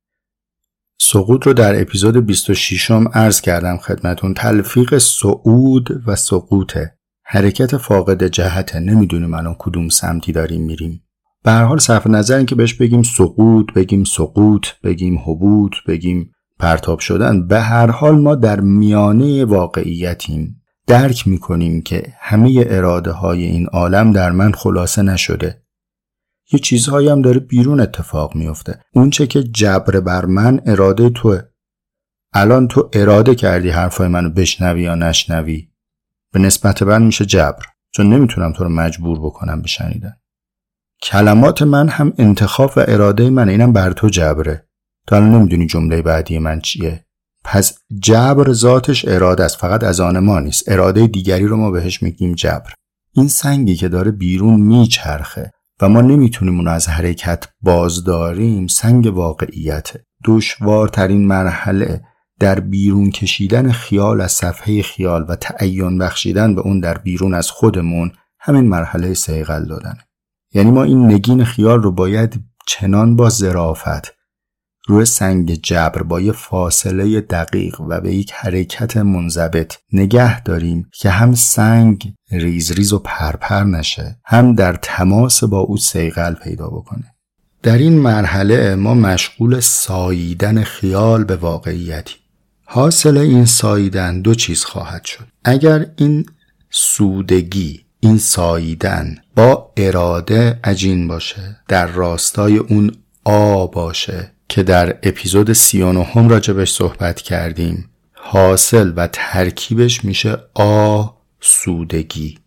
سقوط 1.01 1.47
رو 1.47 1.53
در 1.53 1.81
اپیزود 1.81 2.17
26 2.27 2.91
م 2.91 3.09
عرض 3.13 3.41
کردم 3.41 3.77
خدمتون. 3.77 4.35
تلفیق 4.35 4.99
سعود 4.99 6.03
و 6.07 6.17
سقوطه. 6.17 6.96
حرکت 7.29 7.77
فاقد 7.77 8.25
جهته 8.25 8.81
نمی‌دونیم 8.81 9.35
الان 9.35 9.57
کدوم 9.59 9.89
سمتی 9.89 10.33
داریم 10.33 10.63
میریم. 10.63 11.03
به 11.45 11.51
هر 11.51 11.65
حال 11.65 11.79
صرف 11.79 12.07
نظر 12.07 12.45
که 12.45 12.55
بهش 12.55 12.75
بگیم 12.75 13.03
سقوط 13.03 13.73
بگیم 13.73 14.05
سقوط 14.05 14.67
بگیم 14.85 15.19
حبوط 15.19 15.73
بگیم 15.87 16.31
پرتاب 16.59 16.99
شدن 16.99 17.47
به 17.47 17.61
هر 17.61 17.91
حال 17.91 18.21
ما 18.21 18.35
در 18.35 18.61
میانه 18.61 19.45
واقعیتیم. 19.45 20.63
درک 20.87 21.29
می‌کنیم 21.29 21.83
که 21.83 22.13
همه 22.21 22.65
اراده 22.67 23.11
های 23.11 23.45
این 23.45 23.67
عالم 23.67 24.13
در 24.13 24.31
من 24.31 24.53
خلاصه 24.53 25.03
نشده. 25.03 25.63
یه 26.53 26.59
چیزهایی 26.59 27.09
هم 27.09 27.23
داره 27.23 27.41
بیرون 27.41 27.81
اتفاق 27.81 28.37
میفته 28.37 28.81
اونچه 28.95 29.27
که 29.27 29.43
جبر 29.43 30.01
بر 30.01 30.25
من 30.25 30.61
اراده 30.67 31.11
توه. 31.11 31.41
الان 32.33 32.69
تو 32.69 32.91
اراده 32.93 33.35
کردی 33.35 33.69
حرفای 33.69 34.09
منو 34.09 34.31
بشنوی 34.31 34.83
یا 34.83 34.95
نشنوی؟ 34.95 35.69
به 36.37 36.43
نسبت 36.43 36.83
من 36.83 37.03
میشه 37.03 37.27
جبر. 37.27 37.63
چون 37.91 38.15
نمی‌تونم 38.15 38.53
تو 38.53 38.65
رو 38.65 38.71
مجبور 38.71 39.19
بکنم 39.19 39.63
به 39.63 39.69
شنیدن 39.69 40.17
کلمات 41.03 41.63
من 41.63 41.89
هم 41.89 42.13
انتخاب 42.19 42.73
و 42.77 42.85
اراده 42.89 43.31
من 43.31 43.49
اینم 43.49 43.73
بر 43.73 43.93
تو 43.93 44.09
جبره. 44.09 44.69
تو 45.07 45.17
الان 45.17 45.31
نمی‌دونی 45.31 45.67
جمله 45.67 46.03
بعدی 46.03 46.39
من 46.39 46.61
چیه. 46.61 47.05
پس 47.45 47.79
جبر 48.03 48.53
ذاتش 48.53 49.05
اراده 49.09 49.45
است. 49.45 49.57
فقط 49.57 49.85
از 49.85 50.01
آن 50.01 50.19
ما 50.19 50.41
نیست. 50.41 50.69
اراده 50.69 51.07
دیگری 51.07 51.47
رو 51.47 51.57
ما 51.57 51.71
بهش 51.71 52.03
میگیم 52.03 52.33
جبر. 52.33 52.73
این 53.13 53.29
سنگی 53.29 53.77
که 53.77 53.89
داره 53.89 54.11
بیرون 54.11 54.61
میچرخه 54.61 55.51
و 55.81 55.89
ما 55.89 56.01
نمی‌تونیم 56.01 56.57
اون 56.57 56.69
از 56.69 56.89
حرکت 56.89 57.45
بازداریم 57.61 58.67
سنگ 58.67 59.07
واقعیته. 59.07 60.05
دشوارترین 60.25 61.27
مرحله 61.27 62.05
در 62.41 62.61
بیرون 62.61 63.11
کشیدن 63.11 63.73
خیال 63.73 64.21
از 64.21 64.33
صفحه 64.33 64.83
خیال 64.83 65.25
و 65.29 65.37
تعین 65.37 65.99
بخشیدن 65.99 66.55
به 66.55 66.61
اون 66.61 66.81
در 66.81 66.99
بیرون 66.99 67.35
از 67.35 67.51
خودمون 67.51 68.13
همین 68.41 68.65
مرحله 68.65 69.15
سیقل 69.15 69.65
دادنه 69.65 70.07
یعنی 70.55 70.71
ما 70.71 70.83
این 70.83 71.07
نگین 71.07 71.45
خیال 71.45 71.83
رو 71.83 71.93
باید 71.93 72.45
چنان 72.67 73.17
با 73.17 73.29
زرافت 73.29 74.17
روی 74.89 75.05
سنگ 75.05 75.55
جبر 75.55 76.03
با 76.03 76.21
یه 76.21 76.33
فاصله 76.33 77.21
دقیق 77.21 77.81
و 77.81 78.01
به 78.01 78.15
یک 78.15 78.33
حرکت 78.33 78.97
منضبط 78.97 79.75
نگه 79.93 80.43
داریم 80.43 80.91
که 80.93 81.11
هم 81.11 81.35
سنگ 81.35 82.15
ریز 82.31 82.73
ریز 82.73 82.93
و 82.93 82.99
پرپر 82.99 83.65
نشه 83.65 84.21
هم 84.25 84.55
در 84.55 84.73
تماس 84.83 85.45
با 85.45 85.59
او 85.59 85.77
سیقل 85.77 86.35
پیدا 86.35 86.69
بکنه. 86.69 87.15
در 87.63 87.79
این 87.79 87.99
مرحله 87.99 88.75
ما 88.75 88.95
مشغول 88.95 89.61
ساییدن 89.61 90.63
خیال 90.63 91.25
به 91.25 91.37
واقعیتی 91.37 92.15
حاصل 92.69 93.17
این 93.17 93.45
ساییدن 93.45 94.21
دو 94.21 94.35
چیز 94.35 94.65
خواهد 94.65 95.05
شد. 95.05 95.27
اگر 95.45 95.87
این 95.97 96.27
سودگی 96.71 97.87
این 98.01 98.19
ساییدن 98.19 99.19
با 99.37 99.73
اراده 99.77 100.61
عجین 100.65 101.09
باشه 101.09 101.57
در 101.69 101.87
راستای 101.87 102.57
اون 102.57 102.93
آ 103.25 103.67
باشه 103.67 104.33
که 104.49 104.63
در 104.63 104.99
اپیزود 105.03 105.53
39 105.53 106.05
هم 106.05 106.29
راجبش 106.29 106.73
صحبت 106.73 107.21
کردیم 107.21 107.91
حاصل 108.13 108.93
و 108.97 109.09
ترکیبش 109.13 110.05
میشه 110.05 110.39
آسودگی 110.55 112.39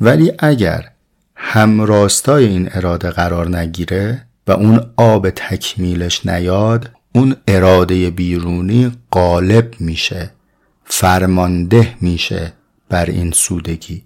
ولی 0.00 0.32
اگر 0.38 0.90
هم 1.34 1.80
راستای 1.80 2.46
این 2.46 2.68
اراده 2.72 3.10
قرار 3.10 3.56
نگیره 3.56 4.26
و 4.46 4.52
اون 4.52 4.80
آب 4.96 5.30
تکمیلش 5.30 6.26
نیاد 6.26 6.90
اون 7.12 7.36
اراده 7.48 8.10
بیرونی 8.10 8.92
غالب 9.12 9.74
میشه 9.80 10.30
فرمانده 10.84 11.94
میشه 12.00 12.52
بر 12.88 13.06
این 13.06 13.30
سودگی. 13.30 14.02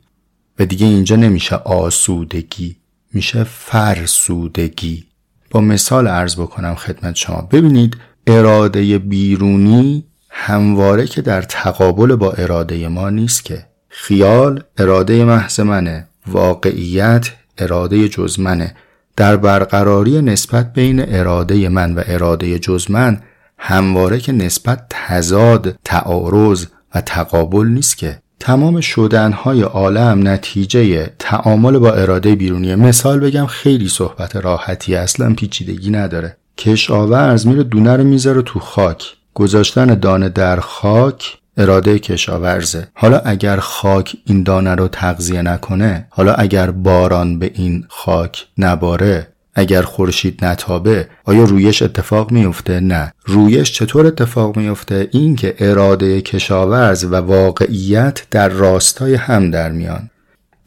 و 0.58 0.66
دیگه 0.66 0.86
اینجا 0.86 1.16
نمیشه 1.16 1.56
آسودگی 1.56 2.76
میشه 3.12 3.44
فرسودگی. 3.44 5.04
با 5.50 5.60
مثال 5.60 6.08
عرض 6.08 6.36
بکنم 6.36 6.74
خدمت 6.74 7.14
شما. 7.14 7.48
ببینید 7.52 7.96
اراده 8.26 8.98
بیرونی 8.98 10.04
همواره 10.30 11.06
که 11.06 11.22
در 11.22 11.42
تقابل 11.42 12.16
با 12.16 12.32
اراده 12.32 12.88
ما 12.88 13.10
نیست 13.10 13.44
که. 13.44 13.66
خیال 13.88 14.62
اراده 14.78 15.24
محض 15.24 15.60
منه 15.60 16.08
واقعیت 16.26 17.30
اراده 17.58 18.08
جز 18.08 18.38
منه. 18.38 18.74
در 19.16 19.36
برقراری 19.36 20.22
نسبت 20.22 20.72
بین 20.72 21.04
اراده 21.08 21.68
من 21.68 21.94
و 21.94 22.02
اراده 22.06 22.58
جز 22.58 22.90
من 22.90 23.20
همواره 23.58 24.20
که 24.20 24.32
نسبت 24.32 24.86
تضاد 24.90 25.78
تعارض 25.84 26.66
و 26.94 27.00
تقابل 27.00 27.66
نیست 27.66 27.98
که. 27.98 28.18
تمام 28.40 28.80
شدنهای 28.80 29.62
عالم 29.62 30.28
نتیجه 30.28 31.12
تعامل 31.18 31.78
با 31.78 31.92
اراده 31.92 32.34
بیرونی. 32.34 32.74
مثال 32.74 33.20
بگم 33.20 33.46
خیلی 33.46 33.88
صحبت 33.88 34.36
راحتی 34.36 34.94
اصلا 34.94 35.34
پیچیدگی 35.34 35.90
نداره. 35.90 36.36
کشاورز 36.58 37.46
میره 37.46 37.62
دونه 37.62 37.96
رو 37.96 38.04
می‌ذاره 38.04 38.42
تو 38.42 38.60
خاک. 38.60 39.04
گذاشتن 39.34 39.86
دانه 39.86 40.28
در 40.28 40.60
خاک 40.60 41.38
اراده 41.56 41.98
کشاورزه. 41.98 42.88
حالا 42.94 43.18
اگر 43.18 43.56
خاک 43.56 44.16
این 44.26 44.42
دانه 44.42 44.74
رو 44.74 44.88
تغذیه 44.88 45.42
نکنه 45.42 46.06
حالا 46.10 46.34
اگر 46.34 46.70
باران 46.70 47.38
به 47.38 47.50
این 47.54 47.84
خاک 47.88 48.46
نباره 48.58 49.28
اگر 49.54 49.82
خورشید 49.82 50.44
نتابه 50.44 51.08
آیا 51.24 51.44
رویش 51.44 51.82
اتفاق 51.82 52.32
میفته 52.32 52.80
نه. 52.80 53.12
رویش 53.26 53.72
چطور 53.72 54.06
اتفاق 54.06 54.56
میفته 54.56 55.08
این 55.12 55.36
که 55.36 55.54
اراده 55.58 56.20
کشاورز 56.20 57.04
و 57.04 57.14
واقعیت 57.14 58.22
در 58.30 58.48
راستای 58.48 59.14
هم 59.14 59.50
در 59.50 59.72
میان. 59.72 60.10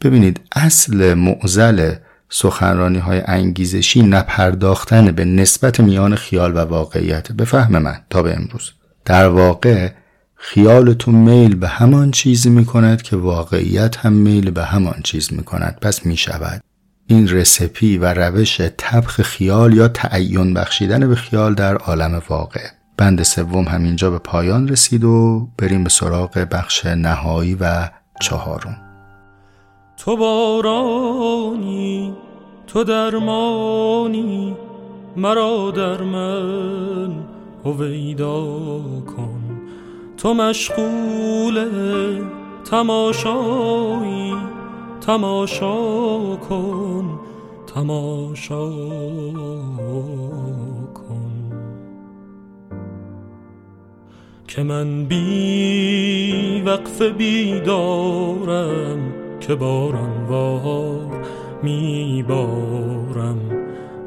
ببینید 0.02 0.40
اصل 0.56 1.14
معزل 1.14 1.94
سخنرانی 2.30 2.98
های 2.98 3.22
انگیزشی 3.26 4.02
نپرداختن 4.02 5.10
به 5.10 5.24
نسبت 5.24 5.80
میان 5.80 6.14
خیال 6.14 6.56
و 6.56 6.58
واقعیت. 6.58 7.32
به 7.32 7.44
فهم 7.44 7.78
من 7.78 7.96
تا 8.10 8.22
به 8.22 8.36
امروز. 8.36 8.70
در 9.04 9.28
واقع 9.28 9.88
خیالتون 10.38 11.14
میل 11.14 11.54
به 11.54 11.68
همان 11.68 12.10
چیزی 12.10 12.50
می 12.50 12.64
کند 12.64 13.02
که 13.02 13.16
واقعیت 13.16 13.96
هم 13.96 14.12
میل 14.12 14.50
به 14.50 14.64
همان 14.64 15.00
چیز 15.04 15.32
می 15.32 15.44
کند 15.44 15.78
پس 15.82 16.06
می 16.06 16.16
شود 16.16 16.62
این 17.10 17.28
رسپی 17.28 17.98
و 17.98 18.14
روش 18.14 18.56
تبخ 18.78 19.22
خیال 19.22 19.74
یا 19.74 19.88
تعین 19.88 20.54
بخشیدن 20.54 21.08
به 21.08 21.14
خیال 21.14 21.54
در 21.54 21.76
عالم 21.76 22.22
واقع. 22.28 22.60
بند 22.96 23.22
سوم 23.22 23.64
همینجا 23.64 24.10
به 24.10 24.18
پایان 24.18 24.68
رسید 24.68 25.04
و 25.04 25.48
بریم 25.58 25.84
به 25.84 25.90
سراغ 25.90 26.38
بخش 26.38 26.86
نهایی 26.86 27.54
و 27.60 27.88
چهارم. 28.20 28.76
تو 29.96 30.16
بارانی 30.16 32.14
تو 32.66 32.84
درمانی 32.84 34.56
مرا 35.16 35.70
در 35.70 36.02
من 36.02 37.24
هویدا 37.64 38.60
کن. 39.00 39.37
تو 40.18 40.34
مشغول 40.34 41.68
تماشایی 42.70 44.34
تماشا 45.00 46.36
کن 46.36 47.20
تماشا 47.74 48.70
کن. 50.94 51.52
که 54.48 54.62
من 54.62 55.04
بی 55.04 56.62
وقف 56.66 57.02
بیدارم 57.02 58.18
که 59.40 59.54
باران 59.54 60.24
وار 60.28 61.26
میبارم. 61.62 63.38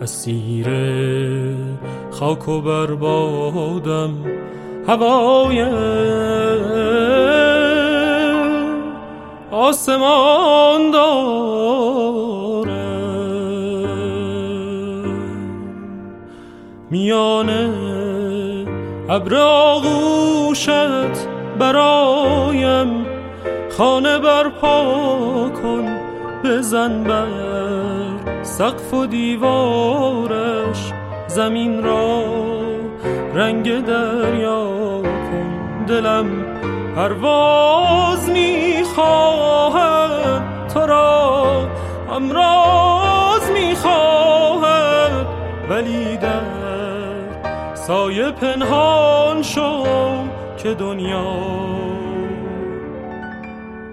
اسیر 0.01 0.67
خاک 2.11 2.49
و 2.49 2.61
بربادم 2.61 4.13
هوای 4.87 5.65
آسمان 9.51 10.91
داره. 10.91 11.21
میانه 16.91 17.69
ابر 19.09 19.35
آغوشت 19.35 21.27
برایم. 21.59 23.05
خانه 23.77 24.17
برپا 24.19 25.49
کن 25.49 25.97
بزن 26.43 27.03
بر 27.03 28.43
سقف 28.43 28.93
و 28.93 29.05
دیوارش. 29.05 30.91
زمین 31.27 31.83
را 31.83 32.60
رنگ 33.35 33.85
دریا 33.85 35.01
کن 35.01 35.85
دلم. 35.87 36.45
پرواز 36.95 38.29
می‌خواهد 38.29 40.11
تو 40.73 40.79
را. 40.79 41.67
امراض 42.11 43.51
می‌خواهد 43.51 45.27
ولی 45.69 46.17
در 46.17 46.41
سایه 47.75 48.31
پنهان 48.31 49.41
شو 49.41 49.83
که 50.57 50.73
دنیا 50.73 51.35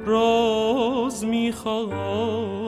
راز 0.07 1.25
می‌خواهد 1.25 2.68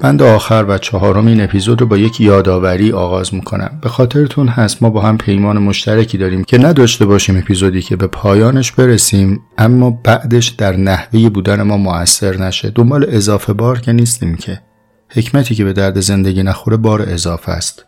بند 0.00 0.22
آخر 0.22 0.64
و 0.68 0.78
چهارمین 0.78 1.40
اپیزود 1.40 1.80
رو 1.80 1.86
با 1.86 1.98
یک 1.98 2.20
یادآوری 2.20 2.92
آغاز 2.92 3.34
می‌کنم. 3.34 3.78
به 3.82 3.88
خاطرتون 3.88 4.48
هست 4.48 4.82
ما 4.82 4.90
با 4.90 5.00
هم 5.00 5.18
پیمان 5.18 5.58
مشترکی 5.58 6.18
داریم 6.18 6.44
که 6.44 6.58
نداشته 6.58 7.06
باشیم 7.06 7.36
اپیزودی 7.36 7.82
که 7.82 7.96
به 7.96 8.06
پایانش 8.06 8.72
برسیم 8.72 9.40
اما 9.58 9.90
بعدش 9.90 10.48
در 10.48 10.76
نحوه 10.76 11.28
بودن 11.28 11.62
ما 11.62 11.76
موثر 11.76 12.36
نشه. 12.36 12.70
دنبال 12.70 13.06
اضافه 13.08 13.52
بار 13.52 13.80
که 13.80 13.92
نیستیم 13.92 14.36
که. 14.36 14.60
حکمتی 15.08 15.54
که 15.54 15.64
به 15.64 15.72
درد 15.72 16.00
زندگی 16.00 16.42
نخوره 16.42 16.76
بار 16.76 17.02
اضافه 17.02 17.52
است. 17.52 17.84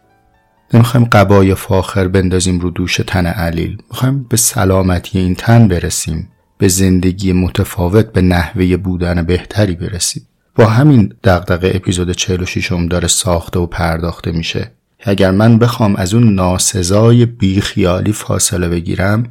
نمی‌خوایم 0.75 1.09
قبای 1.13 1.55
فاخر 1.55 2.09
بندازیم 2.09 2.61
رو 2.61 2.71
دوش 2.71 3.01
تن 3.07 3.27
علیل. 3.27 3.79
می‌خوایم 3.91 4.27
به 4.29 4.37
سلامتی 4.37 5.19
این 5.19 5.35
تن 5.35 5.69
برسیم. 5.69 6.29
به 6.59 6.69
زندگی 6.69 7.33
متفاوت 7.33 8.13
به 8.13 8.23
نحوه 8.23 8.77
بودن 8.77 9.23
بهتری 9.23 9.75
برسیم. 9.75 10.23
با 10.61 10.67
همین 10.67 11.13
دغدغه 11.25 11.73
اپیزود 11.75 12.13
46 12.13 12.73
م 12.73 12.87
داره 12.87 13.09
ساخته 13.09 13.59
و 13.59 13.67
پرداخته 13.67 14.33
میشه. 14.33 14.71
اگر 15.01 15.31
من 15.31 15.59
بخوام 15.59 15.97
از 15.97 16.15
اون 16.15 16.35
ناسزای 16.35 17.27
بیخیالی 17.27 18.13
فاصله 18.13 18.69
بگیرم 18.69 19.27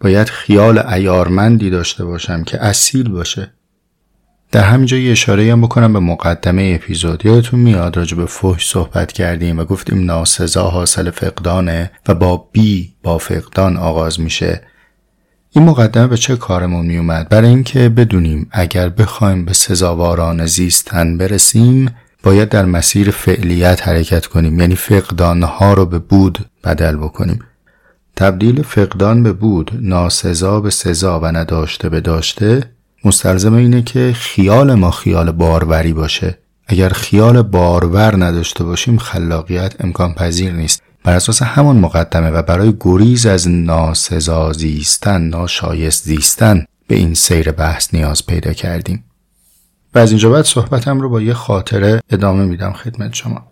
باید 0.00 0.28
خیال 0.28 0.78
ایارمندی 0.78 1.70
داشته 1.70 2.04
باشم 2.04 2.44
که 2.44 2.64
اصیل 2.64 3.08
باشه. 3.08 3.52
در 4.52 4.62
همینجا 4.62 4.96
یه 4.96 5.12
اشاره 5.12 5.52
هم 5.52 5.60
بکنم 5.60 5.92
به 5.92 5.98
مقدمه 5.98 6.78
اپیزود. 6.82 7.26
یادتون 7.26 7.60
میاد 7.60 7.96
راجع 7.96 8.16
به 8.16 8.26
فحش 8.26 8.68
صحبت 8.68 9.12
کردیم 9.12 9.58
و 9.58 9.64
گفتیم 9.64 10.04
ناسزا 10.04 10.64
حاصل 10.64 11.10
فقدانه 11.10 11.90
و 12.08 12.14
با 12.14 12.48
بی 12.52 12.94
با 13.02 13.18
فقدان 13.18 13.76
آغاز 13.76 14.20
میشه. 14.20 14.60
این 15.56 15.64
مقدمه 15.64 16.06
به 16.06 16.16
چه 16.16 16.36
کارمون 16.36 16.86
میومد؟ 16.86 17.28
برای 17.28 17.48
اینکه 17.48 17.88
بدونیم 17.88 18.46
اگر 18.50 18.88
بخوایم 18.88 19.44
به 19.44 19.52
سزاواران 19.52 20.46
زیستن 20.46 21.18
برسیم 21.18 21.90
باید 22.22 22.48
در 22.48 22.64
مسیر 22.64 23.10
فعلیت 23.10 23.88
حرکت 23.88 24.26
کنیم. 24.26 24.60
یعنی 24.60 24.74
فقدانها 24.74 25.74
رو 25.74 25.86
به 25.86 25.98
بود 25.98 26.38
بدل 26.64 26.96
بکنیم. 26.96 27.38
تبدیل 28.16 28.62
فقدان 28.62 29.22
به 29.22 29.32
بود 29.32 29.70
ناسزا 29.80 30.60
به 30.60 30.70
سزا 30.70 31.20
و 31.20 31.26
نداشته 31.26 31.88
به 31.88 32.00
داشته 32.00 32.62
مستلزم 33.04 33.54
اینه 33.54 33.82
که 33.82 34.12
خیال 34.16 34.74
ما 34.74 34.90
خیال 34.90 35.30
باروری 35.30 35.92
باشه. 35.92 36.38
اگر 36.66 36.88
خیال 36.88 37.42
بارور 37.42 38.24
نداشته 38.24 38.64
باشیم 38.64 38.98
خلاقیت 38.98 39.74
امکان 39.80 40.14
پذیر 40.14 40.52
نیست. 40.52 40.82
بر 41.04 41.16
اساس 41.16 41.42
همان 41.42 41.76
مقدمه 41.76 42.30
و 42.30 42.42
برای 42.42 42.74
گریز 42.80 43.26
از 43.26 43.48
ناسزا 43.48 44.52
زیستن 44.52 45.22
ناشایست 45.22 46.04
زیستن 46.04 46.64
به 46.86 46.94
این 46.96 47.14
سیر 47.14 47.52
بحث 47.52 47.94
نیاز 47.94 48.26
پیدا 48.26 48.52
کردیم. 48.52 49.04
و 49.94 49.98
از 49.98 50.10
اینجا 50.10 50.30
بعد 50.30 50.44
صحبتم 50.44 51.00
رو 51.00 51.08
با 51.08 51.20
یه 51.20 51.34
خاطره 51.34 52.00
ادامه 52.10 52.44
میدم 52.44 52.72
خدمت 52.72 53.14
شما. 53.14 53.46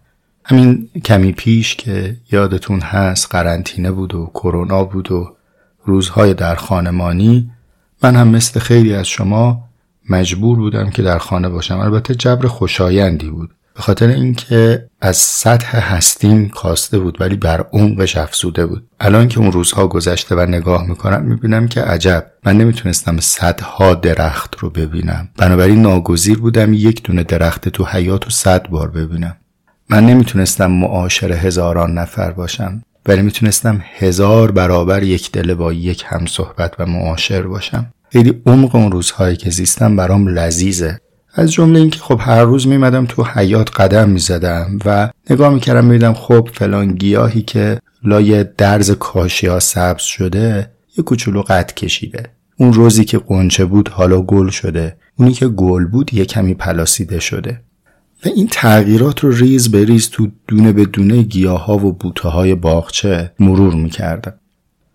همین 0.44 0.88
کمی 1.04 1.32
پیش 1.32 1.76
که 1.76 2.16
یادتون 2.32 2.80
هست 2.80 3.28
قرنطینه 3.30 3.92
بود 3.92 4.14
و 4.14 4.30
کرونا 4.34 4.84
بود 4.84 5.12
و 5.12 5.36
روزهای 5.84 6.34
در 6.34 6.54
خانمانی 6.54 7.50
من 8.02 8.16
هم 8.16 8.28
مثل 8.28 8.60
خیلی 8.60 8.94
از 8.94 9.06
شما 9.06 9.68
مجبور 10.10 10.58
بودم 10.58 10.90
که 10.90 11.02
در 11.02 11.18
خانه 11.18 11.48
باشم. 11.48 11.78
البته 11.78 12.14
جبر 12.14 12.46
خوشایندی 12.46 13.30
بود. 13.30 13.50
به 13.74 13.82
خاطر 13.82 14.08
اینکه 14.08 14.88
از 15.00 15.16
سطح 15.16 15.94
هستیم 15.94 16.48
کاسته 16.48 16.98
بود 16.98 17.20
ولی 17.20 17.36
بر 17.36 17.64
عمقش 17.72 18.16
افزوده 18.16 18.66
بود. 18.66 18.88
الان 19.00 19.28
که 19.28 19.38
اون 19.38 19.52
روزها 19.52 19.86
گذشته 19.86 20.34
و 20.34 20.46
نگاه 20.46 20.86
می‌کنم 20.86 21.22
می‌بینم 21.22 21.68
که 21.68 21.80
عجب. 21.80 22.26
من 22.44 22.58
نمی‌تونستم 22.58 23.20
صدها 23.20 23.94
درخت 23.94 24.56
رو 24.58 24.70
ببینم. 24.70 25.28
بنابراین 25.38 25.82
ناگزیر 25.82 26.38
بودم 26.38 26.74
یک 26.74 27.02
دونه 27.02 27.24
درخت 27.24 27.68
تو 27.68 27.84
حیات 27.84 28.26
و 28.26 28.30
صد 28.30 28.68
بار 28.68 28.90
ببینم. 28.90 29.36
من 29.88 30.06
نمی‌تونستم 30.06 30.66
معاشر 30.66 31.32
هزاران 31.32 31.98
نفر 31.98 32.32
باشم 32.32 32.82
ولی 33.06 33.22
می‌تونستم 33.22 33.82
هزار 33.98 34.50
برابر 34.50 35.02
یک 35.02 35.32
دل 35.32 35.54
با 35.54 35.72
یک 35.72 36.04
هم 36.06 36.26
صحبت 36.26 36.74
و 36.78 36.86
معاشر 36.86 37.42
باشم. 37.42 37.86
خیلی 38.12 38.42
عمق 38.46 38.74
اون 38.74 38.92
روزهایی 38.92 39.36
که 39.36 39.50
زیستم 39.50 39.96
برام 39.96 40.28
لذیذه. 40.28 41.00
از 41.34 41.52
جمله 41.52 41.80
اینکه 41.80 41.98
خب 41.98 42.20
هر 42.22 42.44
روز 42.44 42.66
میمدم 42.66 43.06
تو 43.06 43.24
حیات 43.24 43.80
قدم 43.80 44.10
می‌زدم 44.10 44.78
و 44.84 45.10
نگاه 45.30 45.54
می‌کردم 45.54 45.84
میدم 45.84 46.12
خب 46.12 46.48
فلان 46.52 46.92
گیاهی 46.92 47.42
که 47.42 47.78
لای 48.04 48.44
درز 48.44 48.90
کاشیا 48.90 49.60
سبز 49.60 50.02
شده 50.02 50.70
یه 50.98 51.04
کوچولو 51.04 51.42
قد 51.42 51.74
کشیده. 51.74 52.22
اون 52.56 52.72
روزی 52.72 53.04
که 53.04 53.18
قنچه 53.18 53.64
بود 53.64 53.88
حالا 53.88 54.22
گل 54.22 54.48
شده. 54.48 54.96
اونی 55.16 55.32
که 55.32 55.48
گل 55.48 55.84
بود 55.84 56.14
یه 56.14 56.24
کمی 56.24 56.54
پلاسیده 56.54 57.20
شده. 57.20 57.60
و 58.24 58.28
این 58.36 58.48
تغییرات 58.52 59.20
رو 59.20 59.30
ریز 59.30 59.70
به 59.70 59.84
ریز 59.84 60.10
تو 60.10 60.28
دونه 60.48 60.72
به 60.72 60.84
دونه 60.84 61.22
گیاه 61.22 61.64
ها 61.64 61.76
و 61.76 61.92
بوته 61.92 62.28
های 62.28 62.54
باغچه 62.54 63.32
مرور 63.40 63.74
می‌کردم. 63.74 64.34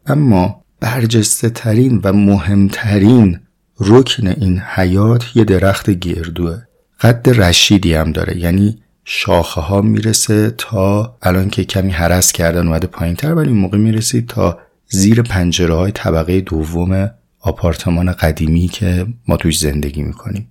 اما 0.06 0.62
برجسته 0.80 1.50
ترین 1.50 2.02
و 2.04 2.13
مهمترین 2.13 3.39
رکن 3.80 4.28
این 4.28 4.60
حیات 4.60 5.36
یه 5.36 5.44
درخت 5.44 5.90
گردوه. 5.90 6.62
قد 7.02 7.42
رشیدی 7.42 7.94
هم 7.94 8.12
داره. 8.12 8.38
یعنی 8.38 8.78
شاخه 9.06 9.62
ها 9.62 9.82
می‌رسه 9.82 10.54
تا 10.58 11.18
الان 11.22 11.50
که 11.50 11.63
کمی 11.63 11.92
حرس 11.92 12.32
کردن 12.32 12.68
اومده 12.68 12.88
پایین 12.88 13.16
تر 13.16 13.34
ولی 13.34 13.48
این 13.48 13.58
موقع 13.58 13.78
می‌رسید 13.78 14.28
تا 14.28 14.60
زیر 14.90 15.22
پنجره 15.22 15.74
های 15.76 15.92
طبقه 15.92 16.42
دوم 16.42 17.10
آپارتمان 17.40 18.12
قدیمی 18.12 18.68
که 18.68 19.08
ما 19.28 19.38
توش 19.38 19.60
زندگی 19.60 20.02
می‌کنیم. 20.02 20.48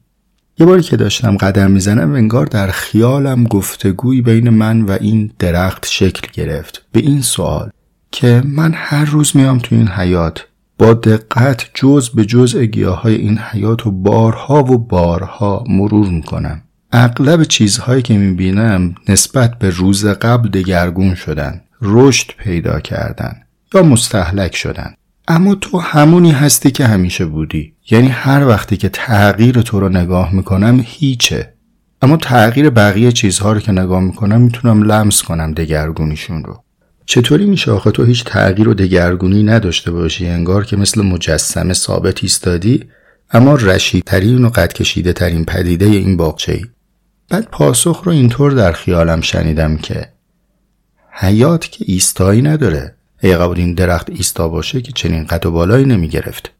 یه 0.58 0.66
باری 0.66 0.82
که 0.82 0.96
داشتم 0.96 1.36
قدم 1.36 1.70
می‌زنم 1.70 2.14
انگار 2.14 2.46
در 2.46 2.70
خیالم 2.70 3.44
گفتگوی 3.44 4.22
بین 4.22 4.50
من 4.50 4.82
و 4.82 4.96
این 5.00 5.30
درخت 5.38 5.86
شکل 5.86 6.28
گرفت. 6.32 6.82
به 6.92 7.00
این 7.00 7.22
سوال 7.22 7.70
که 8.12 8.42
من 8.44 8.72
هر 8.74 9.04
روز 9.04 9.36
میام 9.36 9.58
تو 9.58 9.74
این 9.74 9.88
حیات 9.88 10.46
با 10.78 10.94
دقت 10.94 11.70
جز 11.74 12.08
به 12.08 12.24
جز 12.24 12.54
های 12.84 13.14
این 13.14 13.38
حیات 13.38 13.86
و 13.86 13.90
بارها 13.90 14.64
و 14.64 14.78
بارها 14.78 15.64
مرور 15.68 16.08
می‌کنم. 16.08 16.62
اغلب 16.92 17.44
چیزهایی 17.44 18.02
که 18.02 18.18
می‌بینم 18.18 18.94
نسبت 19.08 19.58
به 19.58 19.70
روز 19.70 20.06
قبل 20.06 20.48
دگرگون 20.48 21.14
شدن 21.14 21.60
رشد 21.82 22.30
پیدا 22.38 22.80
کردن 22.80 23.36
یا 23.74 23.82
مستحلک 23.82 24.56
شدن. 24.56 24.94
اما 25.28 25.54
تو 25.54 25.78
همونی 25.78 26.30
هستی 26.30 26.70
که 26.70 26.86
همیشه 26.86 27.24
بودی. 27.24 27.74
یعنی 27.90 28.08
هر 28.08 28.46
وقتی 28.46 28.76
که 28.76 28.88
تغییر 28.88 29.62
تو 29.62 29.80
رو 29.80 29.88
نگاه 29.88 30.34
می‌کنم 30.34 30.80
هیچه. 30.84 31.52
اما 32.02 32.16
تغییر 32.16 32.70
بقیه 32.70 33.12
چیزها 33.12 33.52
رو 33.52 33.60
که 33.60 33.72
نگاه 33.72 34.00
می‌کنم 34.00 34.40
می‌تونم 34.40 34.82
لمس 34.82 35.22
کنم 35.22 35.52
دگرگونیشون 35.52 36.44
رو. 36.44 36.62
چطوری 37.06 37.46
میشه 37.46 37.70
آخه 37.72 37.90
تو 37.90 38.04
هیچ 38.04 38.24
تغییر 38.24 38.68
و 38.68 38.74
دگرگونی 38.74 39.42
نداشته 39.42 39.90
باشی 39.90 40.26
انگار 40.26 40.64
که 40.64 40.76
مثل 40.76 41.02
مجسمه 41.02 41.74
ثابت 41.74 42.22
ایستادی 42.22 42.84
اما 43.30 43.54
رشیدترین 43.54 44.44
و 44.44 44.48
قد 44.48 44.72
کشیده 44.72 45.12
ترین 45.12 45.44
پدیده 45.44 45.84
این 45.84 46.16
باغچه 46.16 46.52
ای. 46.52 46.64
بعد 47.28 47.48
پاسخ 47.50 48.02
رو 48.04 48.12
اینطور 48.12 48.52
در 48.52 48.72
خیالم 48.72 49.20
شنیدم 49.20 49.76
که 49.76 50.08
حیات 51.10 51.70
که 51.70 51.84
ایستایی 51.88 52.42
نداره 52.42 52.94
ای 53.22 53.36
قبول 53.36 53.58
این 53.58 53.74
درخت 53.74 54.10
ایستا 54.10 54.48
باشه 54.48 54.80
که 54.80 54.92
چنین 54.92 55.24
قد 55.24 55.46
و 55.46 55.50
بالایی 55.50 55.84
نمی 55.84 56.08
گرفت. 56.08 56.52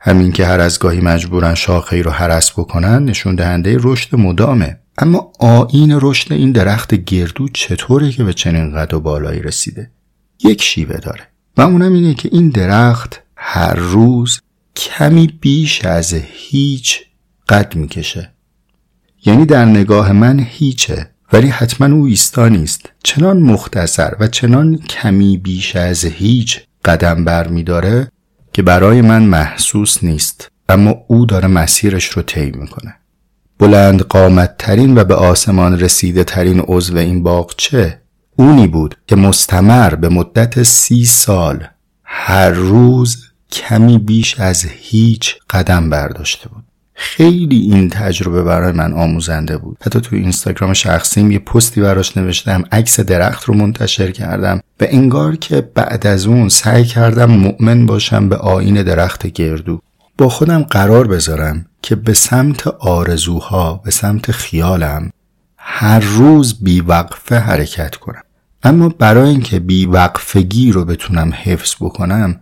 همین 0.00 0.32
که 0.32 0.46
هر 0.46 0.60
از 0.60 0.78
گاهی 0.78 1.00
مجبورن 1.00 1.54
شاخه 1.54 2.02
رو 2.02 2.10
حرس 2.10 2.52
بکنن 2.52 3.04
نشون 3.04 3.34
دهنده 3.34 3.76
رشد 3.80 4.16
مدامه 4.16 4.78
اما 4.98 5.32
آین 5.38 5.98
رشد 6.00 6.32
این 6.32 6.52
درخت 6.52 6.94
گردو 6.94 7.48
چطوره 7.48 8.12
که 8.12 8.24
به 8.24 8.32
چنین 8.32 8.74
قد 8.74 8.94
و 8.94 9.00
بالایی 9.00 9.42
رسیده؟ 9.42 9.90
یک 10.44 10.62
شیوه 10.62 10.96
داره 10.96 11.28
و 11.56 11.62
اونم 11.62 11.92
اینه 11.92 12.14
که 12.14 12.28
این 12.32 12.48
درخت 12.48 13.20
هر 13.36 13.74
روز 13.74 14.40
کمی 14.76 15.38
بیش 15.40 15.84
از 15.84 16.14
هیچ 16.32 17.00
قد 17.48 17.76
می‌کشه. 17.76 18.32
یعنی 19.24 19.46
در 19.46 19.64
نگاه 19.64 20.12
من 20.12 20.40
هیچه 20.48 21.10
ولی 21.32 21.48
حتما 21.48 21.96
او 21.96 22.04
ایستا 22.04 22.48
نیست. 22.48 22.88
چنان 23.02 23.38
مختصر 23.38 24.16
و 24.20 24.26
چنان 24.26 24.78
کمی 24.78 25.38
بیش 25.38 25.76
از 25.76 26.04
هیچ 26.04 26.60
قدم 26.84 27.24
بر 27.24 27.48
میداره 27.48 28.08
که 28.52 28.62
برای 28.62 29.00
من 29.00 29.22
محسوس 29.22 30.04
نیست. 30.04 30.48
اما 30.68 31.04
او 31.08 31.26
داره 31.26 31.48
مسیرش 31.48 32.04
رو 32.04 32.22
طی 32.22 32.50
می‌کنه. 32.50 32.94
بلند 33.62 34.02
قامت 34.02 34.54
ترین 34.58 34.98
و 34.98 35.04
به 35.04 35.14
آسمان 35.14 35.80
رسیده 35.80 36.24
ترین 36.24 36.60
عضو 36.60 36.96
این 36.96 37.22
باغچه 37.22 37.98
اونی 38.36 38.66
بود 38.66 38.96
که 39.06 39.16
مستمر 39.16 39.94
به 39.94 40.08
مدت 40.08 40.62
سی 40.62 41.04
سال 41.04 41.64
هر 42.04 42.50
روز 42.50 43.24
کمی 43.52 43.98
بیش 43.98 44.40
از 44.40 44.64
هیچ 44.64 45.36
قدم 45.50 45.90
برداشته 45.90 46.48
بود. 46.48 46.64
خیلی 46.94 47.60
این 47.60 47.88
تجربه 47.88 48.42
برای 48.42 48.72
من 48.72 48.92
آموزنده 48.92 49.58
بود. 49.58 49.76
حتی 49.80 50.00
تو 50.00 50.16
اینستاگرام 50.16 50.72
شخصیم 50.72 51.30
یه 51.30 51.38
پستی 51.38 51.80
براش 51.80 52.16
نوشتم 52.16 52.64
عکس 52.72 53.00
درخت 53.00 53.44
رو 53.44 53.54
منتشر 53.54 54.10
کردم 54.10 54.60
و 54.80 54.86
انگار 54.88 55.36
که 55.36 55.60
بعد 55.74 56.06
از 56.06 56.26
اون 56.26 56.48
سعی 56.48 56.84
کردم 56.84 57.30
مؤمن 57.30 57.86
باشم 57.86 58.28
به 58.28 58.36
آین 58.36 58.82
درخت 58.82 59.26
گردو. 59.26 59.80
با 60.18 60.28
خودم 60.28 60.62
قرار 60.62 61.06
بذارم 61.06 61.66
که 61.82 61.96
به 61.96 62.14
سمت 62.14 62.66
آرزوها 62.66 63.80
به 63.84 63.90
سمت 63.90 64.30
خیالم 64.30 65.10
هر 65.56 66.00
روز 66.00 66.64
بیوقفه 66.64 67.38
حرکت 67.38 67.96
کنم. 67.96 68.22
اما 68.62 68.88
برای 68.88 69.30
اینکه 69.30 69.60
بیوقفگی 69.60 70.72
رو 70.72 70.84
بتونم 70.84 71.32
حفظ 71.42 71.74
بکنم 71.80 72.40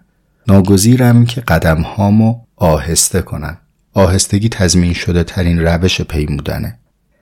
ناگزیرم 0.48 1.26
که 1.26 1.40
قدم 1.40 1.80
هامو 1.82 2.40
آهسته 2.56 3.22
کنم. 3.22 3.58
آهستگی 3.94 4.48
تضمین 4.48 4.92
شده 4.92 5.24
ترین 5.24 5.60
روش 5.60 6.00
پیمودنه. 6.00 6.78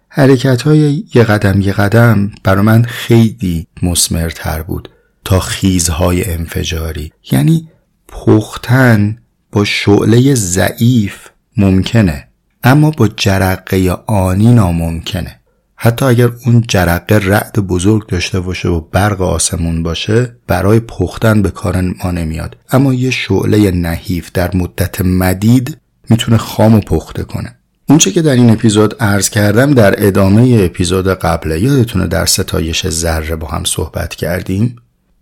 حرکت 0.09 0.63
های 0.63 1.05
یه 1.15 1.23
قدم 1.25 1.61
یه 1.61 1.73
قدم 1.73 2.31
برای 2.45 2.63
من 2.63 2.83
خیلی 2.83 3.67
مسمرتر 3.83 4.63
بود. 4.63 4.89
تا 5.25 5.41
خیزهای 5.41 6.33
انفجاری. 6.33 7.13
یعنی 7.31 7.69
پختن 8.09 9.19
با 9.53 9.65
شعله 9.65 10.35
ضعیف 10.35 11.29
ممکنه. 11.59 12.29
اما 12.65 12.91
با 12.91 13.09
جرقه 13.09 13.91
آنی 14.07 14.55
ناممکنه. 14.55 15.41
حتی 15.77 16.05
اگر 16.05 16.31
اون 16.47 16.65
جرقه 16.69 17.15
رعد 17.15 17.53
بزرگ 17.53 18.07
داشته 18.07 18.41
باشه 18.41 18.69
و 18.69 18.81
برق 18.81 19.23
آسمون 19.23 19.83
باشه 19.83 20.37
برای 20.47 20.81
پختن 20.81 21.43
به 21.43 21.51
کار 21.51 21.81
ما 21.81 22.11
نمیاد. 22.11 22.57
اما 22.73 22.95
یه 22.95 23.11
شعله 23.11 23.71
نحیف 23.71 24.33
در 24.33 24.57
مدت 24.57 25.01
مدید 25.01 25.79
می‌تونه 26.11 26.37
خام 26.37 26.75
و 26.75 26.81
پخته 26.81 27.23
کنه. 27.25 27.55
اونچه 27.89 28.11
که 28.11 28.23
در 28.23 28.33
این 28.33 28.51
اپیزود 28.51 28.95
عرض 29.01 29.31
کردم 29.31 29.75
در 29.75 30.07
ادامه 30.07 30.61
اپیزود 30.65 31.09
قبله 31.09 31.61
یادتونه 31.61 32.07
در 32.07 32.27
ستایش 32.27 32.89
ذره 32.89 33.37
با 33.37 33.47
هم 33.47 33.65
صحبت 33.65 34.15
کردیم؟ 34.15 34.77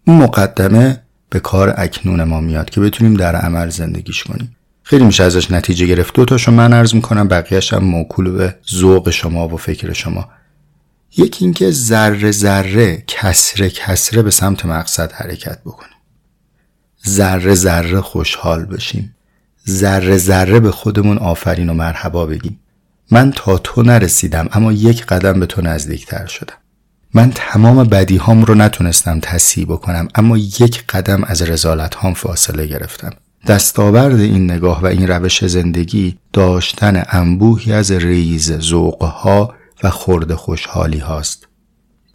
مقدمه 0.07 1.03
به 1.31 1.41
کار 1.41 1.75
اکنون 1.77 2.25
ما 2.25 2.41
میاد 2.41 2.71
که 2.71 2.81
بتونیم 2.81 3.15
در 3.15 3.37
عمل 3.37 3.69
زندگیش 3.69 4.25
کنیم. 4.25 4.57
خیلی 4.89 5.05
میشه 5.05 5.25
ازش 5.25 5.51
نتیجه 5.51 5.87
گرفت. 5.87 6.15
دو 6.15 6.25
تاشو 6.25 6.53
من 6.53 6.73
عرض 6.73 6.95
می‌کنم 6.95 7.29
بقیهش 7.29 7.73
هم 7.73 7.85
موکول 7.85 8.31
به 8.31 8.55
ذوق 8.75 9.11
شما 9.11 9.49
و 9.49 9.57
فکر 9.57 9.93
شما. 9.93 10.29
یکی 11.17 11.45
اینکه 11.45 11.71
ذره 11.71 12.31
ذره 12.31 13.05
کسره 13.07 13.71
کسره 13.71 14.23
به 14.23 14.31
سمت 14.31 14.67
مقصد 14.67 15.13
حرکت 15.13 15.59
بکنیم. 15.65 15.97
ذره 17.09 17.55
ذره 17.55 18.01
خوشحال 18.01 18.65
بشیم. 18.65 19.15
ذره 19.69 20.17
ذره 20.17 20.61
به 20.61 20.71
خودمون 20.71 21.19
آفرین 21.19 21.69
و 21.69 21.75
مرحبا 21.75 22.27
بگیم. 22.27 22.61
من 23.11 23.33
تا 23.37 23.59
تو 23.59 23.83
نرسیدم 23.83 24.49
اما 24.53 24.73
یک 24.73 25.07
قدم 25.07 25.41
به 25.41 25.47
تو 25.47 25.63
نزدیکتر 25.63 26.27
شدم. 26.27 26.57
من 27.15 27.33
تمام 27.35 27.85
بدی 27.85 28.17
هام 28.17 28.45
رو 28.45 28.55
نتونستم 28.55 29.21
تصحیح 29.21 29.67
بکنم 29.67 30.09
اما 30.15 30.39
یک 30.39 30.85
قدم 30.89 31.25
از 31.25 31.43
رزالت 31.43 31.95
هام 31.95 32.15
فاصله 32.15 32.67
گرفتم. 32.67 33.13
دستاورد 33.47 34.21
این 34.21 34.51
نگاه 34.51 34.83
و 34.83 34.87
این 34.87 35.09
روش 35.09 35.45
زندگی 35.45 36.19
داشتن 36.33 37.03
انبوهی 37.09 37.73
از 37.73 37.91
ریز 37.93 38.59
ذوقها 38.59 39.55
و 39.83 39.91
خورد 39.91 40.35
خوشحالی 40.35 40.99
هاست. 40.99 41.49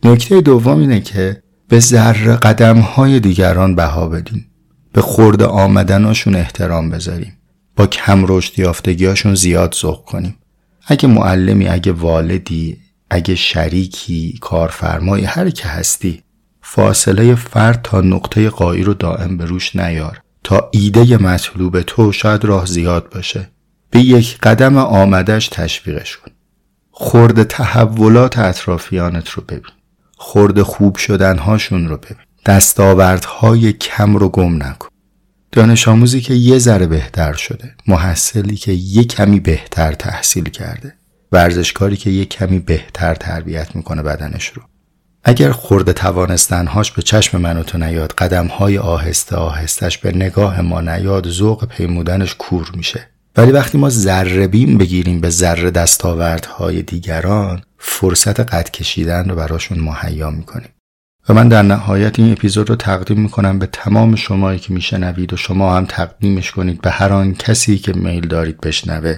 نکته 0.03 0.41
دوم 0.41 0.79
اینه 0.79 0.99
که 0.99 1.43
به 1.67 1.79
ذره 1.79 2.35
قدم 2.35 2.79
های 2.79 3.19
دیگران 3.19 3.75
بها 3.75 4.09
بدیم. 4.09 4.47
به 4.93 5.01
خورد 5.01 5.43
آمدناشون 5.43 6.35
احترام 6.35 6.89
بذاریم. 6.89 7.37
با 7.75 7.87
کم 7.87 8.25
رشد 8.27 8.59
یافتگیاشون 8.59 9.35
زیاد 9.35 9.75
ذوق 9.81 10.05
کنیم. 10.05 10.35
اگه 10.87 11.07
معلمی 11.07 11.67
اگه 11.67 11.91
والدی 11.91 12.77
اگه 13.09 13.35
شریکی 13.35 14.37
کارفرمایی 14.41 15.25
هر 15.25 15.49
که 15.49 15.67
هستی 15.67 16.23
فاصله 16.61 17.35
فرد 17.35 17.81
تا 17.83 18.01
نقطه 18.01 18.49
قایی 18.49 18.83
رو 18.83 18.93
دائم 18.93 19.37
به 19.37 19.45
روش 19.45 19.75
نیار. 19.75 20.21
تا 20.43 20.69
ایده 20.71 21.17
مطلوب 21.17 21.81
تو 21.81 22.11
شاید 22.11 22.45
راه 22.45 22.65
زیاد 22.65 23.09
باشه. 23.09 23.49
به 23.89 23.99
یک 23.99 24.37
قدم 24.37 24.77
آمدش 24.77 25.47
تشویقش 25.47 26.17
کن. 26.17 26.31
خورد 26.91 27.43
تحولات 27.43 28.37
اطرافیانت 28.37 29.29
رو 29.29 29.43
ببین. 29.43 29.71
خورد 30.17 30.61
خوب 30.61 30.95
شدنهاشون 30.95 31.87
رو 31.87 31.97
ببین. 31.97 32.25
دستاوردهای 32.45 33.73
کم 33.73 34.15
رو 34.15 34.29
گم 34.29 34.63
نکن. 34.63 34.87
دانش 35.51 35.87
آموزی 35.87 36.21
که 36.21 36.33
یه 36.33 36.59
ذره 36.59 36.87
بهتر 36.87 37.33
شده 37.33 37.75
محصلی 37.87 38.55
که 38.55 38.71
یه 38.71 39.03
کمی 39.03 39.39
بهتر 39.39 39.93
تحصیل 39.93 40.49
کرده 40.49 40.93
ورزشکاری 41.31 41.97
که 41.97 42.09
یه 42.09 42.25
کمی 42.25 42.59
بهتر 42.59 43.15
تربیت 43.15 43.75
می‌کنه 43.75 44.03
بدنش 44.03 44.47
رو. 44.47 44.61
اگر 45.23 45.51
خورده 45.51 45.93
توانستنهاش 45.93 46.91
به 46.91 47.01
چشم 47.01 47.41
من 47.41 47.57
و 47.57 47.63
تو 47.63 47.77
نیاد 47.77 48.11
قدمهای 48.11 48.77
آهسته 48.77 49.35
آهستش 49.35 49.97
به 49.97 50.11
نگاه 50.11 50.61
ما 50.61 50.81
نیاد 50.81 51.29
ذوق 51.29 51.65
پیمودنش 51.65 52.35
کور 52.35 52.71
میشه. 52.75 53.07
ولی 53.37 53.51
وقتی 53.51 53.77
ما 53.77 53.89
ذره 53.89 54.47
بیم 54.47 54.77
بگیریم 54.77 55.21
به 55.21 55.29
ذره 55.29 55.71
دستاوردهای 55.71 56.81
دیگران 56.81 57.61
فرصت 57.77 58.39
قد 58.39 58.71
کشیدن 58.71 59.29
رو 59.29 59.35
براشون 59.35 59.79
مهیا 59.79 60.29
می‌کنیم. 60.29 60.69
و 61.29 61.33
من 61.33 61.47
در 61.47 61.61
نهایت 61.61 62.19
این 62.19 62.31
اپیزود 62.31 62.69
رو 62.69 62.75
تقدیم 62.75 63.19
می‌کنم 63.19 63.59
به 63.59 63.65
تمام 63.65 64.15
شمایی 64.15 64.59
که 64.59 64.73
میشنوید 64.73 65.33
و 65.33 65.37
شما 65.37 65.75
هم 65.77 65.85
تقدیمش 65.85 66.51
کنید 66.51 66.81
به 66.81 66.91
هر 66.91 67.13
آن 67.13 67.33
کسی 67.33 67.77
که 67.77 67.93
میل 67.93 68.27
دارید 68.27 68.61
بشنوه. 68.61 69.17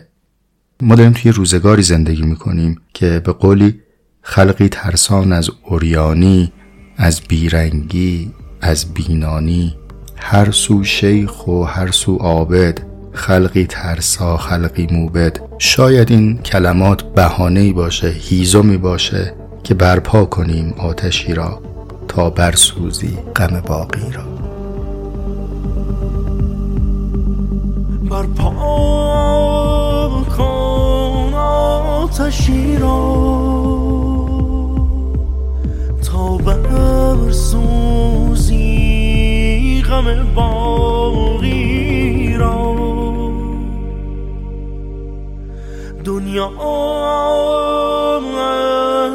ما 0.81 0.95
داریم 0.95 1.13
توی 1.13 1.31
روزگاری 1.31 1.83
زندگی 1.83 2.21
می‌کنیم 2.21 2.81
که 2.93 3.21
به 3.25 3.31
قولی 3.31 3.82
خلقی 4.25 4.69
ترسان 4.69 5.33
از 5.33 5.49
اوریانی 5.63 6.51
از 6.97 7.21
بیرنگی 7.21 8.31
از 8.61 8.93
بینانی. 8.93 9.75
هر 10.15 10.51
سو 10.51 10.83
شیخ 10.83 11.47
و 11.47 11.63
هر 11.63 11.91
سو 11.91 12.15
عابد 12.15 12.79
خلقی 13.13 13.65
ترسا 13.65 14.37
خلقی 14.37 14.87
موبد. 14.91 15.39
شاید 15.57 16.11
این 16.11 16.37
کلمات 16.37 17.03
بهانه‌ای 17.03 17.73
باشه 17.73 18.07
هیزمی 18.07 18.77
باشه 18.77 19.33
که 19.63 19.73
برپا 19.73 20.25
کنیم 20.25 20.73
آتشی 20.77 21.33
را 21.33 21.61
تا 22.07 22.29
برسوزی 22.29 23.17
غم 23.35 23.61
باقی 23.67 24.11
را. 24.11 24.23
برپا 28.09 28.53
کن 30.37 31.33
آتشی 31.33 32.77
را. 32.77 33.72
تا 36.03 36.37
برسوزی 36.37 37.73
غم 39.89 40.33
باقی 40.35 42.33
را. 42.37 42.75
دنیا 46.03 46.51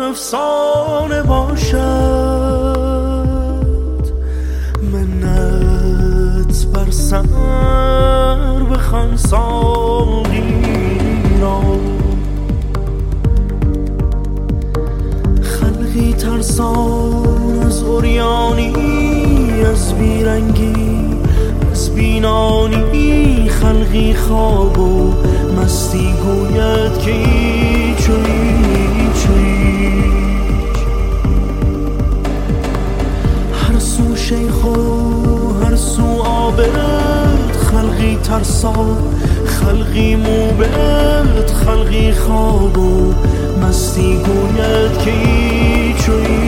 افسانه 0.08 1.22
باشد. 1.22 1.78
منت 4.92 6.66
بر 6.74 6.90
سر 6.90 7.22
بخوان 8.70 9.16
ساقی 9.16 10.62
را. 11.40 11.62
ترسان 16.38 17.62
از 17.66 17.82
اوریانی 17.82 18.72
از 19.72 19.94
بیرنگی 19.94 20.74
از 21.72 21.94
بینانی 21.94 23.48
خلقی 23.48 24.14
خواب 24.14 24.78
و 24.78 25.14
مستی 25.60 26.12
گوید 26.12 26.98
که 26.98 27.10
ایچوی 27.10 28.28
هر 33.52 33.78
سو 33.78 34.16
شیخ 34.16 34.64
و 34.64 34.74
هر 35.64 35.76
سو 35.76 36.22
آبد 36.22 37.52
خلقی 37.70 38.18
ترسان 38.22 38.96
خلقی 39.46 40.16
موبد 40.16 41.50
خلقی 41.64 42.12
خواب 42.12 42.78
و 42.78 43.14
مستی 43.62 44.14
گوید 44.14 44.98
که 45.04 45.67
ایچ 46.08 46.47